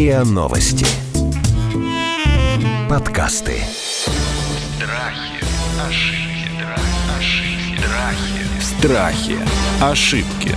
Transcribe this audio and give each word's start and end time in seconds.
РИА 0.00 0.24
Новости. 0.24 0.86
Подкасты. 2.88 3.56
Страхи, 4.78 5.44
ошибки, 5.78 6.64
ошибки, 7.18 7.82
Страхи. 8.62 9.36
страхи. 9.82 9.82
Ошибки. 9.82 10.56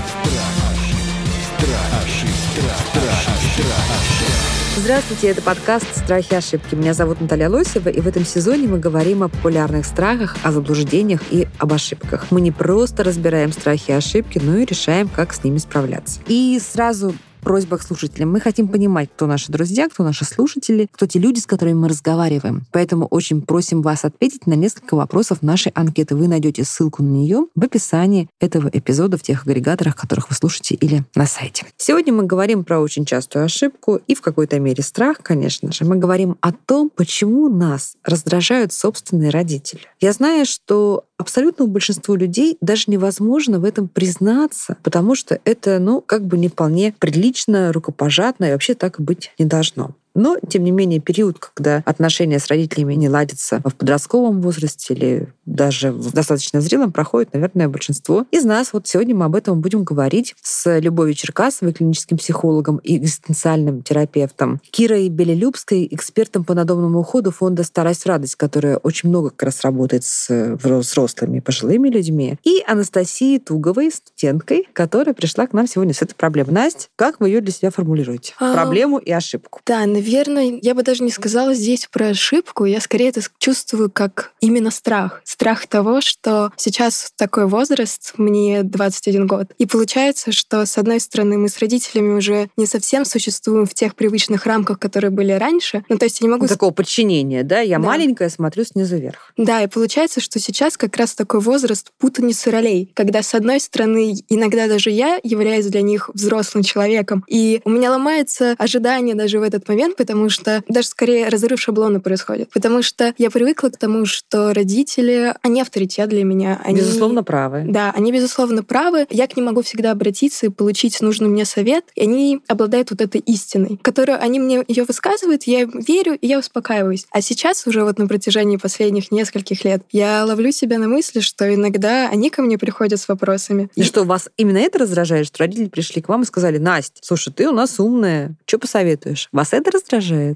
Здравствуйте, 4.77 5.27
это 5.27 5.41
подкаст 5.41 5.87
«Страхи 5.93 6.31
и 6.31 6.35
ошибки». 6.37 6.75
Меня 6.75 6.93
зовут 6.93 7.19
Наталья 7.19 7.49
Лосева, 7.49 7.89
и 7.89 7.99
в 7.99 8.07
этом 8.07 8.23
сезоне 8.23 8.69
мы 8.69 8.79
говорим 8.79 9.23
о 9.23 9.27
популярных 9.27 9.85
страхах, 9.85 10.37
о 10.43 10.53
заблуждениях 10.53 11.19
и 11.31 11.49
об 11.59 11.73
ошибках. 11.73 12.27
Мы 12.31 12.39
не 12.39 12.51
просто 12.51 13.03
разбираем 13.03 13.51
страхи 13.51 13.91
и 13.91 13.93
ошибки, 13.93 14.39
но 14.41 14.55
и 14.55 14.63
решаем, 14.63 15.09
как 15.09 15.33
с 15.33 15.43
ними 15.43 15.57
справляться. 15.57 16.21
И 16.27 16.57
сразу 16.63 17.13
просьба 17.43 17.77
к 17.77 17.83
слушателям. 17.83 18.31
Мы 18.31 18.39
хотим 18.39 18.67
понимать, 18.67 19.09
кто 19.13 19.27
наши 19.27 19.51
друзья, 19.51 19.89
кто 19.89 20.03
наши 20.03 20.25
слушатели, 20.25 20.87
кто 20.91 21.05
те 21.05 21.19
люди, 21.19 21.39
с 21.39 21.45
которыми 21.45 21.75
мы 21.75 21.89
разговариваем. 21.89 22.65
Поэтому 22.71 23.05
очень 23.05 23.41
просим 23.41 23.81
вас 23.81 24.05
ответить 24.05 24.47
на 24.47 24.53
несколько 24.53 24.95
вопросов 24.95 25.41
нашей 25.41 25.71
анкеты. 25.75 26.15
Вы 26.15 26.27
найдете 26.27 26.63
ссылку 26.63 27.03
на 27.03 27.09
нее 27.09 27.47
в 27.55 27.63
описании 27.63 28.29
этого 28.39 28.69
эпизода 28.71 29.17
в 29.17 29.21
тех 29.21 29.45
агрегаторах, 29.45 29.95
которых 29.95 30.29
вы 30.29 30.35
слушаете, 30.35 30.75
или 30.75 31.03
на 31.15 31.25
сайте. 31.25 31.65
Сегодня 31.77 32.13
мы 32.13 32.23
говорим 32.23 32.63
про 32.63 32.79
очень 32.79 33.05
частую 33.05 33.45
ошибку 33.45 33.99
и 34.07 34.15
в 34.15 34.21
какой-то 34.21 34.59
мере 34.59 34.81
страх, 34.81 35.17
конечно 35.21 35.71
же. 35.71 35.85
Мы 35.85 35.97
говорим 35.97 36.37
о 36.41 36.51
том, 36.53 36.89
почему 36.89 37.49
нас 37.49 37.95
раздражают 38.03 38.73
собственные 38.73 39.29
родители. 39.29 39.81
Я 39.99 40.13
знаю, 40.13 40.45
что 40.45 41.05
абсолютному 41.17 41.71
большинству 41.71 42.15
людей 42.15 42.57
даже 42.61 42.85
невозможно 42.87 43.59
в 43.59 43.63
этом 43.63 43.87
признаться, 43.87 44.77
потому 44.83 45.15
что 45.15 45.39
это, 45.45 45.79
ну, 45.79 46.01
как 46.01 46.25
бы 46.25 46.37
не 46.37 46.49
вполне 46.49 46.93
прилично, 46.99 47.32
рукопожатно, 47.71 48.45
и 48.45 48.51
вообще 48.51 48.73
так 48.73 48.99
быть 48.99 49.33
не 49.37 49.45
должно. 49.45 49.95
Но, 50.15 50.37
тем 50.47 50.63
не 50.63 50.71
менее, 50.71 50.99
период, 50.99 51.37
когда 51.39 51.83
отношения 51.85 52.39
с 52.39 52.47
родителями 52.47 52.93
не 52.93 53.09
ладятся 53.09 53.61
в 53.65 53.75
подростковом 53.75 54.41
возрасте 54.41 54.93
или 54.93 55.27
даже 55.45 55.91
в 55.91 56.13
достаточно 56.13 56.61
зрелом, 56.61 56.91
проходит, 56.91 57.33
наверное, 57.33 57.67
большинство 57.67 58.25
из 58.31 58.45
нас. 58.45 58.73
Вот 58.73 58.87
сегодня 58.87 59.15
мы 59.15 59.25
об 59.25 59.35
этом 59.35 59.61
будем 59.61 59.83
говорить 59.83 60.35
с 60.41 60.79
Любовью 60.79 61.15
Черкасовой, 61.15 61.73
клиническим 61.73 62.17
психологом 62.17 62.77
и 62.77 62.97
экзистенциальным 62.97 63.81
терапевтом, 63.81 64.61
Кирой 64.71 65.09
Белелюбской, 65.09 65.87
экспертом 65.91 66.43
по 66.43 66.53
надомному 66.53 66.99
уходу 66.99 67.31
фонда 67.31 67.63
«Старость 67.63 68.03
в 68.03 68.05
радость», 68.07 68.35
которая 68.35 68.77
очень 68.77 69.09
много 69.09 69.29
как 69.31 69.43
раз 69.43 69.61
работает 69.61 70.03
с 70.05 70.57
взрослыми 70.61 71.39
пожилыми 71.39 71.89
людьми, 71.89 72.37
и 72.43 72.63
Анастасией 72.67 73.39
Туговой, 73.39 73.91
студенткой, 73.91 74.67
которая 74.73 75.13
пришла 75.13 75.47
к 75.47 75.53
нам 75.53 75.67
сегодня 75.67 75.93
с 75.93 76.01
этой 76.01 76.15
проблемой. 76.15 76.53
Настя, 76.53 76.87
как 76.95 77.19
вы 77.19 77.29
ее 77.29 77.41
для 77.41 77.51
себя 77.51 77.71
формулируете? 77.71 78.33
А, 78.39 78.53
Проблему 78.53 78.97
и 78.97 79.11
ошибку. 79.11 79.61
Да, 79.65 79.85
наверное, 80.03 80.59
я 80.61 80.75
бы 80.75 80.83
даже 80.83 81.03
не 81.03 81.11
сказала 81.11 81.53
здесь 81.53 81.87
про 81.89 82.07
ошибку. 82.07 82.65
Я 82.65 82.81
скорее 82.81 83.09
это 83.09 83.21
чувствую 83.39 83.89
как 83.89 84.33
именно 84.41 84.69
страх. 84.69 85.21
Страх 85.23 85.65
того, 85.67 86.01
что 86.01 86.51
сейчас 86.57 87.13
такой 87.15 87.47
возраст, 87.47 88.13
мне 88.17 88.63
21 88.63 89.27
год. 89.27 89.47
И 89.57 89.65
получается, 89.65 90.31
что 90.33 90.65
с 90.65 90.77
одной 90.77 90.99
стороны 90.99 91.37
мы 91.37 91.47
с 91.47 91.59
родителями 91.59 92.13
уже 92.13 92.49
не 92.57 92.65
совсем 92.65 93.05
существуем 93.05 93.65
в 93.65 93.73
тех 93.73 93.95
привычных 93.95 94.45
рамках, 94.45 94.77
которые 94.79 95.11
были 95.11 95.31
раньше. 95.31 95.85
Ну, 95.87 95.97
то 95.97 96.05
есть 96.05 96.19
я 96.19 96.25
не 96.25 96.31
могу... 96.31 96.47
Такого 96.47 96.71
подчинения, 96.71 97.43
да? 97.43 97.61
Я 97.61 97.79
Да. 97.79 97.85
маленькая, 97.85 98.29
смотрю 98.29 98.65
снизу 98.65 98.97
вверх. 98.97 99.31
Да, 99.37 99.63
и 99.63 99.67
получается, 99.67 100.19
что 100.19 100.39
сейчас 100.39 100.75
как 100.75 100.97
раз 100.97 101.15
такой 101.15 101.39
возраст 101.39 101.91
путаницы 101.97 102.51
ролей, 102.51 102.91
когда, 102.93 103.23
с 103.23 103.33
одной 103.33 103.59
стороны, 103.61 104.15
иногда 104.27 104.67
даже 104.67 104.89
я 104.89 105.19
являюсь 105.23 105.67
для 105.67 105.81
них 105.81 106.09
взрослым 106.13 106.63
человеком, 106.63 107.23
и 107.27 107.61
у 107.63 107.69
меня 107.69 107.91
ломается 107.91 108.55
ожидание 108.57 109.15
даже 109.15 109.39
в 109.39 109.43
этот 109.43 109.67
момент, 109.67 109.92
потому 109.97 110.29
что 110.29 110.63
даже 110.67 110.87
скорее 110.87 111.29
разрыв 111.29 111.59
шаблона 111.59 111.99
происходит. 111.99 112.49
Потому 112.51 112.81
что 112.81 113.13
я 113.17 113.29
привыкла 113.29 113.69
к 113.69 113.77
тому, 113.77 114.05
что 114.05 114.53
родители, 114.53 115.33
они 115.41 115.61
авторитет 115.61 116.09
для 116.09 116.23
меня. 116.23 116.61
Они... 116.63 116.77
Безусловно, 116.77 117.23
правы. 117.23 117.65
Да, 117.67 117.91
они, 117.95 118.11
безусловно, 118.11 118.63
правы. 118.63 119.07
Я 119.09 119.27
к 119.27 119.35
ним 119.35 119.45
могу 119.45 119.61
всегда 119.61 119.91
обратиться 119.91 120.45
и 120.45 120.49
получить 120.49 121.01
нужный 121.01 121.27
мне 121.27 121.45
совет, 121.45 121.85
и 121.95 122.01
они 122.01 122.41
обладают 122.47 122.91
вот 122.91 123.01
этой 123.01 123.21
истиной, 123.21 123.79
которую 123.81 124.21
они 124.21 124.39
мне 124.39 124.63
ее 124.67 124.83
высказывают, 124.83 125.43
я 125.43 125.61
им 125.61 125.79
верю, 125.79 126.17
и 126.19 126.27
я 126.27 126.39
успокаиваюсь. 126.39 127.05
А 127.11 127.21
сейчас 127.21 127.65
уже 127.67 127.83
вот 127.83 127.99
на 127.99 128.07
протяжении 128.07 128.57
последних 128.57 129.11
нескольких 129.11 129.63
лет 129.63 129.83
я 129.91 130.25
ловлю 130.25 130.51
себя 130.51 130.79
на 130.79 130.87
мысли, 130.87 131.19
что 131.19 131.53
иногда 131.53 132.09
они 132.09 132.29
ко 132.29 132.41
мне 132.41 132.57
приходят 132.57 132.99
с 132.99 133.07
вопросами. 133.07 133.69
И 133.75 133.83
что, 133.83 134.03
вас 134.03 134.29
именно 134.37 134.57
это 134.57 134.79
раздражает, 134.79 135.27
что 135.27 135.39
родители 135.39 135.67
пришли 135.67 136.01
к 136.01 136.09
вам 136.09 136.23
и 136.23 136.25
сказали, 136.25 136.57
Настя, 136.57 136.99
слушай, 137.01 137.33
ты 137.33 137.47
у 137.47 137.51
нас 137.51 137.79
умная, 137.79 138.35
что 138.45 138.59
посоветуешь? 138.59 139.29
Вас 139.31 139.53
это 139.53 139.71
раздражает? 139.71 139.82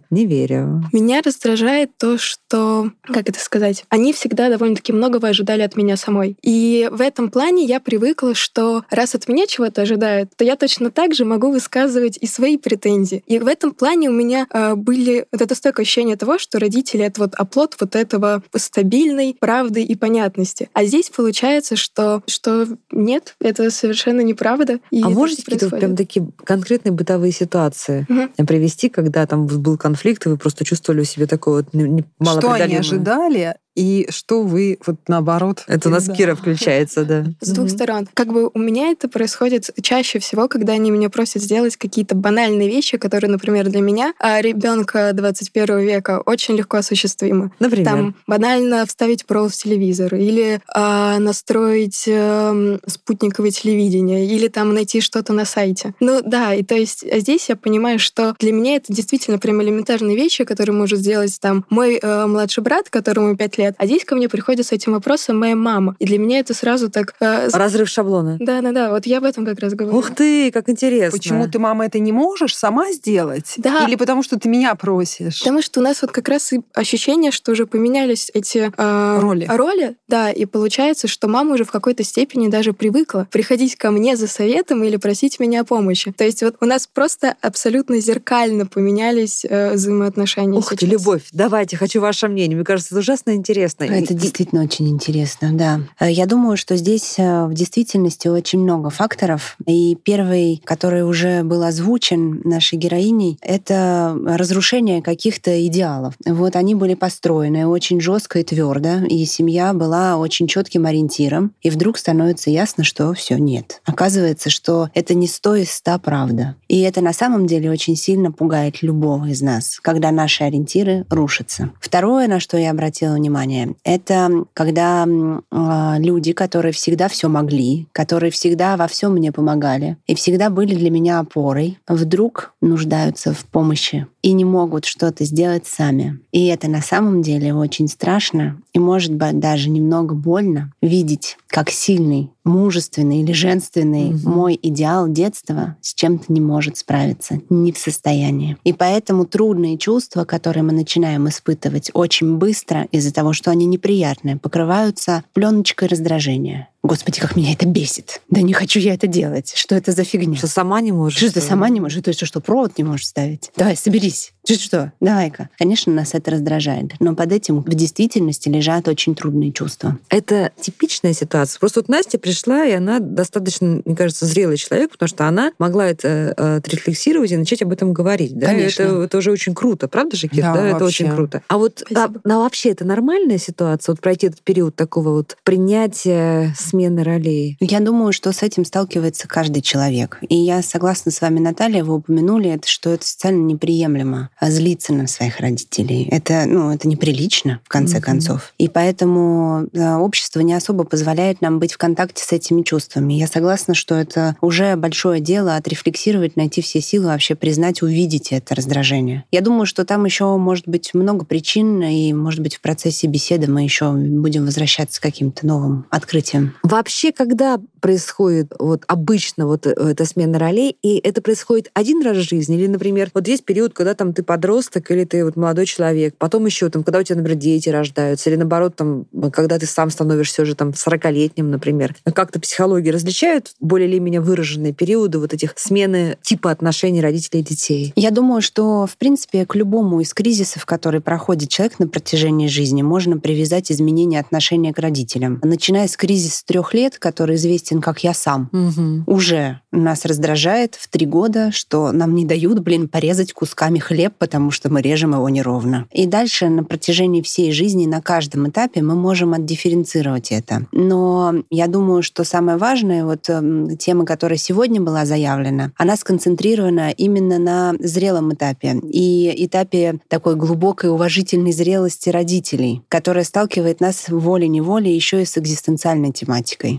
Не 0.09 0.25
верю. 0.25 0.84
Меня 0.94 1.22
раздражает 1.24 1.91
то, 1.97 2.18
что, 2.18 2.91
как 3.03 3.30
это 3.30 3.40
сказать, 3.40 3.85
они 3.90 4.13
всегда 4.13 4.50
довольно-таки 4.50 4.94
многого 4.94 5.28
ожидали 5.28 5.62
от 5.62 5.75
меня 5.75 5.97
самой. 5.97 6.38
И 6.41 6.90
в 6.91 7.02
этом 7.02 7.30
плане 7.30 7.66
я 7.66 7.80
привыкла, 7.80 8.34
что 8.35 8.84
раз 8.90 9.16
от 9.16 9.28
меня 9.28 9.47
чего-то 9.47 9.81
ожидают, 9.81 10.31
то 10.35 10.44
я 10.44 10.56
точно 10.56 10.91
так 10.91 11.13
же 11.13 11.25
могу 11.25 11.52
высказывать 11.52 12.18
и 12.19 12.28
свои 12.28 12.58
претензии. 12.58 13.24
И 13.28 13.40
в 13.40 13.47
этом 13.47 13.72
плане 13.72 14.09
у 14.09 14.13
меня 14.13 14.47
э, 14.52 14.75
были 14.75 15.25
вот 15.31 15.41
это 15.41 15.56
стойкое 15.56 15.84
ощущение 15.84 16.16
того, 16.16 16.38
что 16.38 16.59
родители— 16.59 17.03
это 17.06 17.22
вот 17.22 17.35
оплот 17.35 17.75
вот 17.79 17.96
этого 17.96 18.44
стабильной 18.56 19.35
правды 19.40 19.84
и 19.84 19.96
понятности. 19.96 20.69
А 20.74 20.85
здесь 20.85 21.09
получается, 21.09 21.75
что, 21.75 22.22
что 22.28 22.68
нет, 22.91 23.35
это 23.40 23.69
совершенно 23.72 24.22
неправда. 24.22 24.79
И 24.91 25.02
а 25.02 25.09
можете 25.09 25.44
какие-то 25.44 25.69
прям 25.69 25.96
такие 25.96 26.28
конкретные 26.44 26.91
бытовые 26.91 27.31
ситуации 27.31 28.06
Мгм. 28.09 28.46
привести, 28.46 28.90
когда 28.90 29.25
там 29.25 29.36
был 29.45 29.77
конфликт, 29.77 30.25
и 30.25 30.29
вы 30.29 30.37
просто 30.37 30.65
чувствовали 30.65 31.03
в 31.03 31.07
себе 31.09 31.27
такое 31.27 31.63
вот 31.63 31.73
не- 31.73 32.03
Что 32.39 32.51
они 32.53 32.73
ожидали 32.79 33.55
и 33.77 34.07
что 34.09 34.41
вы 34.41 34.79
вот 34.85 34.97
наоборот. 35.07 35.63
Это 35.67 35.89
у 35.89 35.91
нас 35.91 36.05
Да. 36.05 36.15
Кира 36.15 36.35
включается, 36.35 37.05
да. 37.05 37.25
С 37.41 37.51
двух 37.51 37.69
сторон. 37.69 38.09
Как 38.13 38.33
бы 38.33 38.49
у 38.51 38.59
меня 38.59 38.89
это 38.89 39.07
происходит 39.07 39.69
чаще 39.81 40.17
всего, 40.19 40.47
когда 40.47 40.73
они 40.73 40.89
меня 40.89 41.09
просят 41.09 41.43
сделать 41.43 41.77
какие-то 41.77 42.16
банальные 42.16 42.67
вещи, 42.67 42.97
которые, 42.97 43.29
например, 43.29 43.69
для 43.69 43.81
меня, 43.81 44.13
а 44.19 44.41
ребенка 44.41 45.11
21 45.13 45.79
века, 45.79 46.21
очень 46.25 46.55
легко 46.57 46.77
осуществимы. 46.77 47.51
Например? 47.59 47.85
Там 47.85 48.16
банально 48.25 48.85
вставить 48.87 49.25
провод 49.25 49.53
в 49.53 49.57
телевизор, 49.57 50.16
или 50.16 50.59
а, 50.73 51.19
настроить 51.19 52.05
эм, 52.07 52.79
спутниковое 52.87 53.51
телевидение, 53.51 54.25
или 54.25 54.47
там 54.47 54.73
найти 54.73 55.01
что-то 55.01 55.33
на 55.33 55.45
сайте. 55.45 55.93
Ну 55.99 56.21
да, 56.23 56.55
и 56.55 56.63
то 56.63 56.75
есть 56.75 57.05
а 57.11 57.19
здесь 57.19 57.49
я 57.49 57.55
понимаю, 57.55 57.99
что 57.99 58.35
для 58.39 58.51
меня 58.51 58.75
это 58.75 58.91
действительно 58.91 59.37
прям 59.37 59.61
элементарные 59.61 60.16
вещи, 60.16 60.45
которые 60.45 60.75
может 60.75 60.99
сделать 60.99 61.37
там 61.39 61.66
мой 61.69 61.99
э, 62.01 62.25
младший 62.25 62.63
брат, 62.63 62.89
которому 62.89 63.35
5 63.35 63.57
лет, 63.57 63.66
а 63.78 63.85
здесь 63.85 64.05
ко 64.05 64.16
мне 64.16 64.29
приходит 64.29 64.66
с 64.66 64.72
этим 64.72 64.94
вопросом 64.94 65.39
моя 65.39 65.55
мама. 65.55 65.95
И 66.00 66.05
для 66.05 66.17
меня 66.17 66.39
это 66.39 66.53
сразу 66.53 66.89
так... 66.89 67.13
э, 67.19 67.50
Разрыв 67.53 67.89
шаблона. 67.89 68.38
да-да-да, 68.39 68.89
вот 68.89 69.05
я 69.05 69.17
об 69.17 69.23
этом 69.23 69.45
как 69.45 69.59
раз 69.59 69.73
говорю. 69.73 69.97
Ух 69.97 70.13
ты, 70.13 70.51
как 70.51 70.69
интересно. 70.69 71.17
Почему 71.17 71.47
ты, 71.47 71.59
мама, 71.59 71.85
это 71.85 72.00
не 72.00 72.11
можешь 72.11 72.55
сама 72.55 72.91
сделать? 72.91 73.53
Да. 73.57 73.85
Или 73.88 73.95
потому 73.95 74.23
что 74.23 74.39
ты 74.39 74.50
меня 74.50 74.75
просишь? 74.75 75.39
Потому 75.39 75.61
что 75.61 75.79
у 75.79 75.83
нас 75.83 76.01
вот 76.01 76.11
как 76.11 76.28
раз 76.29 76.53
и 76.53 76.61
ощущение, 76.73 77.31
что 77.31 77.51
уже 77.51 77.66
поменялись 77.66 78.31
эти 78.33 78.72
э, 78.75 79.19
Роли. 79.19 79.45
роли, 79.50 79.95
да, 80.07 80.31
и 80.31 80.45
получается, 80.45 81.07
что 81.07 81.28
мама 81.28 81.55
уже 81.55 81.63
в 81.63 81.72
какой-то 81.72 82.03
степени 82.03 82.47
даже 82.47 82.73
привыкла 82.73 83.28
приходить 83.31 83.75
ко 83.75 83.91
мне 83.91 84.16
за 84.16 84.28
советом 84.28 84.84
или 84.84 84.97
просить 84.97 85.39
меня 85.39 85.61
о 85.61 85.63
помощи. 85.63 86.11
То 86.11 86.23
есть 86.23 86.44
вот 86.44 86.55
у 86.61 86.66
нас 86.66 86.88
просто 86.88 87.35
абсолютно 87.41 87.99
зеркально 87.99 88.66
поменялись 88.66 89.45
э, 89.47 89.73
взаимоотношения. 89.73 90.57
Ух 90.57 90.69
ты, 90.69 90.78
сейчас. 90.78 90.89
Любовь, 90.91 91.22
давайте, 91.31 91.78
хочу 91.78 92.01
ваше 92.01 92.28
мнение. 92.28 92.55
Мне 92.55 92.66
кажется, 92.66 92.94
это 92.94 92.99
ужасно 92.99 93.31
интересно. 93.31 93.56
И- 93.85 93.90
Это 93.90 94.13
и- 94.13 94.18
действительно 94.18 94.63
очень 94.63 94.88
интересно, 94.90 95.50
да. 95.53 95.81
Э, 96.00 96.12
Я 96.12 96.25
думаю, 96.25 96.57
что 96.57 96.75
здесь 96.75 97.16
э, 97.18 97.45
в 97.45 97.53
действительности 97.53 98.28
очень 98.28 98.59
много 98.59 98.90
факторов. 98.90 99.57
И 99.66 99.97
первый, 100.03 100.62
который 100.66 101.03
уже 101.07 101.44
был 101.44 101.63
озвучен 101.63 102.41
нашей 102.43 102.78
героиней, 102.78 103.37
это 103.41 104.17
разрушение 104.26 105.02
каких-то 105.02 105.66
идеалов. 105.67 106.14
Вот 106.26 106.55
они 106.55 106.76
были 106.76 106.93
построены 106.93 107.67
очень 107.67 107.99
жестко 108.02 108.40
и 108.40 108.43
твердо, 108.43 109.05
и 109.05 109.26
семья 109.26 109.73
была 109.73 110.17
очень 110.17 110.47
четким 110.47 110.85
ориентиром. 110.85 111.52
И 111.61 111.70
вдруг 111.70 111.97
становится 111.97 112.49
ясно, 112.49 112.84
что 112.84 113.14
все 113.14 113.37
нет. 113.37 113.81
Оказывается, 113.85 114.49
что 114.49 114.90
это 114.93 115.14
не 115.14 115.28
сто 115.28 115.55
из 115.55 115.72
ста 115.72 115.97
правда. 115.97 116.55
И 116.67 116.81
это 116.81 117.02
на 117.02 117.14
самом 117.14 117.47
деле 117.47 117.70
очень 117.72 117.96
сильно 117.96 118.31
пугает 118.31 118.81
любого 118.81 119.26
из 119.26 119.41
нас, 119.41 119.79
когда 119.81 120.11
наши 120.11 120.43
ориентиры 120.43 121.05
рушатся. 121.09 121.72
Второе, 121.79 122.28
на 122.28 122.40
что 122.40 122.58
я 122.58 122.72
обратила 122.72 123.14
внимание, 123.16 123.36
это 123.84 124.45
когда 124.53 125.07
а, 125.51 125.97
люди, 125.99 126.34
которые 126.34 126.72
всегда 126.72 127.07
все 127.07 127.28
могли, 127.28 127.87
которые 127.91 128.31
всегда 128.31 128.78
во 128.78 128.87
всем 128.87 129.13
мне 129.13 129.31
помогали 129.31 129.97
и 130.07 130.16
всегда 130.16 130.49
были 130.49 130.75
для 130.75 130.89
меня 130.89 131.19
опорой, 131.19 131.79
вдруг 131.87 132.53
нуждаются 132.61 133.34
в 133.34 133.45
помощи 133.45 134.07
и 134.22 134.34
не 134.34 134.45
могут 134.45 134.85
что-то 134.85 135.23
сделать 135.23 135.66
сами. 135.67 136.19
И 136.31 136.47
это 136.47 136.69
на 136.69 136.81
самом 136.81 137.22
деле 137.22 137.53
очень 137.53 137.87
страшно 137.87 138.57
и 138.73 138.79
может 138.79 139.13
быть 139.13 139.40
даже 139.40 139.69
немного 139.69 140.16
больно 140.16 140.72
видеть 140.81 141.37
как 141.47 141.70
сильный, 141.70 142.32
мужественный 142.44 143.22
или 143.22 143.32
женственный 143.32 144.11
Мгм. 144.11 144.32
мой 144.32 144.59
идеал 144.61 145.08
детства 145.08 145.76
с 145.82 145.94
чем-то 145.94 146.32
не 146.32 146.41
может 146.41 146.78
справиться, 146.78 147.41
не 147.49 147.72
в 147.72 147.78
состоянии. 147.78 148.58
И 148.64 148.73
поэтому 148.73 149.26
трудные 149.26 149.78
чувства, 149.78 150.23
которые 150.26 150.64
мы 150.64 150.73
начинаем 150.73 151.28
испытывать 151.28 151.91
очень 151.94 152.38
быстро 152.38 152.88
из-за 152.91 153.14
того, 153.14 153.34
что 153.34 153.52
они 153.52 153.66
неприятные, 153.66 154.38
покрываются 154.38 155.23
пленочкой 155.34 155.88
раздражения. 155.88 156.70
Господи, 156.84 157.20
как 157.20 157.35
меня 157.35 157.52
это 157.53 157.66
бесит. 157.66 158.22
Да 158.29 158.41
не 158.41 158.53
хочу 158.53 158.79
я 158.79 158.94
это 158.94 159.08
делать. 159.08 159.53
Что 159.56 159.76
это 159.76 159.91
за 159.91 160.03
фигня? 160.03 160.38
Что 160.38 160.47
сама 160.47 160.79
не 160.82 160.91
можешь. 160.91 161.18
Что 161.18 161.34
ты 161.34 161.41
сама 161.41 161.70
не 161.70 161.82
можешь? 161.82 162.02
То 162.02 162.09
есть 162.09 162.26
что, 162.26 162.40
провод 162.40 162.78
не 162.78 162.84
можешь 162.84 163.08
ставить? 163.08 163.52
Давай, 163.56 163.76
соберись. 163.76 164.34
Ты 164.47 164.56
что? 164.56 164.94
Давай-ка. 165.02 165.50
Конечно, 165.58 165.91
нас 165.91 166.14
это 166.14 166.32
раздражает. 166.32 166.94
Но 167.02 167.16
под 167.16 167.34
этим 167.34 167.59
в 167.59 167.70
действительности 167.74 168.47
лежат 168.47 168.88
очень 168.88 169.14
трудные 169.14 169.52
чувства. 169.52 169.97
Это 170.08 170.53
типичная 170.59 171.12
ситуация. 171.12 171.59
Просто 171.59 171.82
вот 171.82 171.90
Настя 171.90 172.18
пришла, 172.18 172.66
и 172.66 172.72
она 172.72 173.00
достаточно, 173.00 173.82
мне 173.84 173.96
кажется, 173.96 174.26
зрелый 174.26 174.56
человек, 174.56 174.91
потому 174.91 175.09
что 175.09 175.28
она 175.28 175.52
могла 175.59 175.88
это 175.88 176.34
э, 176.38 176.58
отрефлексировать 176.58 177.32
и 177.32 177.38
начать 177.38 177.62
об 177.62 177.74
этом 177.74 177.91
говорить. 177.91 178.38
Да? 178.38 178.47
Конечно. 178.47 178.84
Это, 178.84 178.96
это 179.02 179.18
уже 179.18 179.32
очень 179.32 179.53
круто, 179.53 179.90
правда 179.90 180.16
же, 180.16 180.29
Кир? 180.29 180.44
Да, 180.44 180.66
это 180.66 180.85
вообще. 180.85 181.03
очень 181.03 181.14
круто. 181.14 181.44
А 181.50 181.58
вот 181.58 181.84
а, 181.94 182.09
ну, 182.24 182.41
вообще 182.41 182.70
это 182.70 182.85
нормальная 182.85 183.40
ситуация, 183.40 183.91
вот 183.91 184.00
пройти 184.00 184.28
этот 184.28 184.41
период 184.44 184.78
такого 184.78 185.09
вот 185.09 185.35
принятия 185.44 186.53
смены 186.69 187.03
ролей? 187.03 187.58
Я 187.59 187.79
думаю, 187.79 188.14
что 188.14 188.31
с 188.31 188.43
этим 188.43 188.66
сталкивается 188.66 189.28
каждый 189.28 189.61
человек. 189.61 190.19
И 190.28 190.35
я 190.35 190.61
согласна 190.61 191.11
с 191.11 191.22
вами, 191.22 191.40
Наталья, 191.40 191.84
вы 191.84 191.96
упомянули, 191.96 192.49
это, 192.49 192.67
что 192.67 192.91
это 192.91 193.05
социально 193.05 193.43
неприемлемо 193.43 194.29
а 194.40 194.52
злиться 194.52 194.93
на 194.93 195.08
своих 195.08 195.40
родителей. 195.40 196.08
Это, 196.11 196.46
ну, 196.47 196.72
это 196.72 196.87
неприлично, 196.87 197.59
в 197.64 197.69
конце 197.69 197.97
Мгм. 197.97 198.03
концов. 198.03 198.53
И 198.58 198.67
поэтому 198.67 199.67
э, 199.73 199.96
общество 199.96 200.40
не 200.41 200.53
особо 200.53 200.84
позволяет 200.84 201.41
нам 201.41 201.59
быть 201.59 201.73
в 201.73 201.78
контакте 201.78 202.23
с 202.23 202.31
этими 202.31 202.61
чувствами. 202.61 203.14
Я 203.14 203.28
согласна, 203.28 203.73
что 203.73 203.96
это 203.96 204.35
уже 204.41 204.75
большое 204.75 205.22
дело 205.22 205.55
отрефлексировать, 205.55 206.35
найти 206.35 206.61
все 206.61 206.81
силы, 206.81 207.08
вообще 207.08 207.35
признать, 207.35 207.81
увидеть 207.81 208.31
это 208.31 208.55
раздражение. 208.55 209.23
Я 209.31 209.41
думаю, 209.41 209.66
что 209.66 209.85
там 209.85 210.05
еще 210.05 210.35
может 210.37 210.67
быть 210.67 210.93
много 210.93 211.25
причин, 211.25 211.81
и, 211.84 212.14
может 212.14 212.41
быть, 212.41 212.55
в 212.55 212.61
процессе 212.61 213.08
беседы 213.08 213.49
мы 213.49 213.64
еще 213.64 213.91
будем 213.91 214.46
возвращаться 214.46 214.99
к 214.99 215.03
каким-то 215.03 215.46
новым 215.46 215.85
открытиям. 215.90 216.55
Вообще, 216.63 217.11
когда 217.11 217.59
происходит 217.79 218.53
вот 218.59 218.83
обычно 218.87 219.47
вот 219.47 219.65
э, 219.65 219.71
эта 219.71 220.05
смена 220.05 220.39
ролей, 220.39 220.77
и 220.81 220.97
это 220.97 221.21
происходит 221.21 221.71
один 221.73 222.01
раз 222.01 222.17
в 222.17 222.21
жизни, 222.21 222.57
или, 222.57 222.67
например, 222.67 223.09
вот 223.13 223.27
есть 223.27 223.45
период, 223.45 223.73
когда 223.73 223.93
там 223.93 224.13
ты 224.13 224.23
подросток 224.23 224.89
или 224.91 225.05
ты 225.05 225.23
вот 225.23 225.35
молодой 225.35 225.65
человек, 225.65 226.15
потом 226.17 226.45
еще 226.45 226.69
там, 226.69 226.83
когда 226.83 226.99
у 226.99 227.03
тебя, 227.03 227.17
например, 227.17 227.39
дети 227.39 227.69
рождаются, 227.69 228.29
или 228.29 228.37
наоборот, 228.37 228.75
там, 228.75 229.05
когда 229.31 229.59
ты 229.59 229.65
сам 229.65 229.89
становишься 229.89 230.41
уже 230.41 230.55
там 230.55 230.69
40-летним, 230.69 231.49
например. 231.49 231.95
Как-то 232.13 232.39
психологи 232.39 232.89
различают 232.89 233.53
более 233.59 233.87
или 233.87 233.99
менее 233.99 234.21
выраженные 234.21 234.73
периоды 234.73 235.19
вот 235.19 235.33
этих 235.33 235.53
смены 235.55 236.17
типа 236.21 236.51
отношений 236.51 237.01
родителей 237.01 237.41
и 237.41 237.43
детей? 237.43 237.93
Я 237.95 238.11
думаю, 238.11 238.41
что, 238.41 238.85
в 238.85 238.97
принципе, 238.97 239.45
к 239.45 239.55
любому 239.55 240.01
из 240.01 240.13
кризисов, 240.13 240.65
который 240.65 241.01
проходит 241.01 241.49
человек 241.49 241.79
на 241.79 241.87
протяжении 241.87 242.47
жизни, 242.47 242.81
можно 242.81 243.17
привязать 243.17 243.71
изменение 243.71 244.19
отношения 244.19 244.73
к 244.73 244.79
родителям. 244.79 245.39
Начиная 245.43 245.87
с 245.87 245.95
кризиса 245.95 246.43
трех 246.47 246.73
лет, 246.73 246.97
который 246.97 247.35
известен 247.35 247.82
как 247.82 248.03
«я 248.03 248.14
сам», 248.14 248.49
Мгм. 248.52 249.03
уже 249.05 249.59
нас 249.72 250.05
раздражает 250.05 250.76
в 250.76 250.88
три 250.88 251.05
года, 251.05 251.52
что 251.52 251.91
нам 251.91 252.16
не 252.16 252.26
дают, 252.26 252.59
блин, 252.59 252.88
порезать 252.88 253.34
кусками 253.34 253.79
хлеб, 253.79 254.14
потому 254.17 254.49
что 254.52 254.72
мы 254.72 254.82
режем 254.82 255.14
его 255.14 255.29
неровно. 255.29 255.85
И 255.91 256.05
дальше 256.08 256.50
на 256.50 256.63
протяжении 256.63 257.22
всей 257.22 257.51
жизни, 257.51 257.86
на 257.86 258.01
каждом 258.01 258.50
этапе 258.50 258.82
мы 258.82 258.96
можем 258.96 259.34
отдифференцировать 259.34 260.32
это. 260.32 260.65
Но 260.72 261.36
я 261.50 261.67
думаю, 261.67 262.01
что 262.01 262.24
самое 262.24 262.58
важное, 262.58 263.03
вот 263.05 263.29
эм, 263.29 263.77
тема, 263.77 264.05
которая 264.05 264.38
сегодня 264.39 264.82
была 264.82 265.05
заявлена, 265.05 265.72
она 265.77 265.98
сконцентрирована 265.98 266.91
именно 266.91 267.38
на 267.38 267.74
зрелом 267.79 268.34
этапе 268.34 268.79
и 268.84 269.46
этапе 269.46 270.00
такой 270.08 270.36
глубокой 270.36 270.89
уважительной 270.89 271.51
зрелости 271.51 272.10
родителей, 272.10 272.82
которая 272.88 273.24
сталкивает 273.25 273.82
нас 273.82 274.05
волей-неволей 274.08 274.93
еще 274.96 275.22
и 275.22 275.25
с 275.25 275.38
экзистенциальной 275.38 276.12
тематикой. 276.12 276.37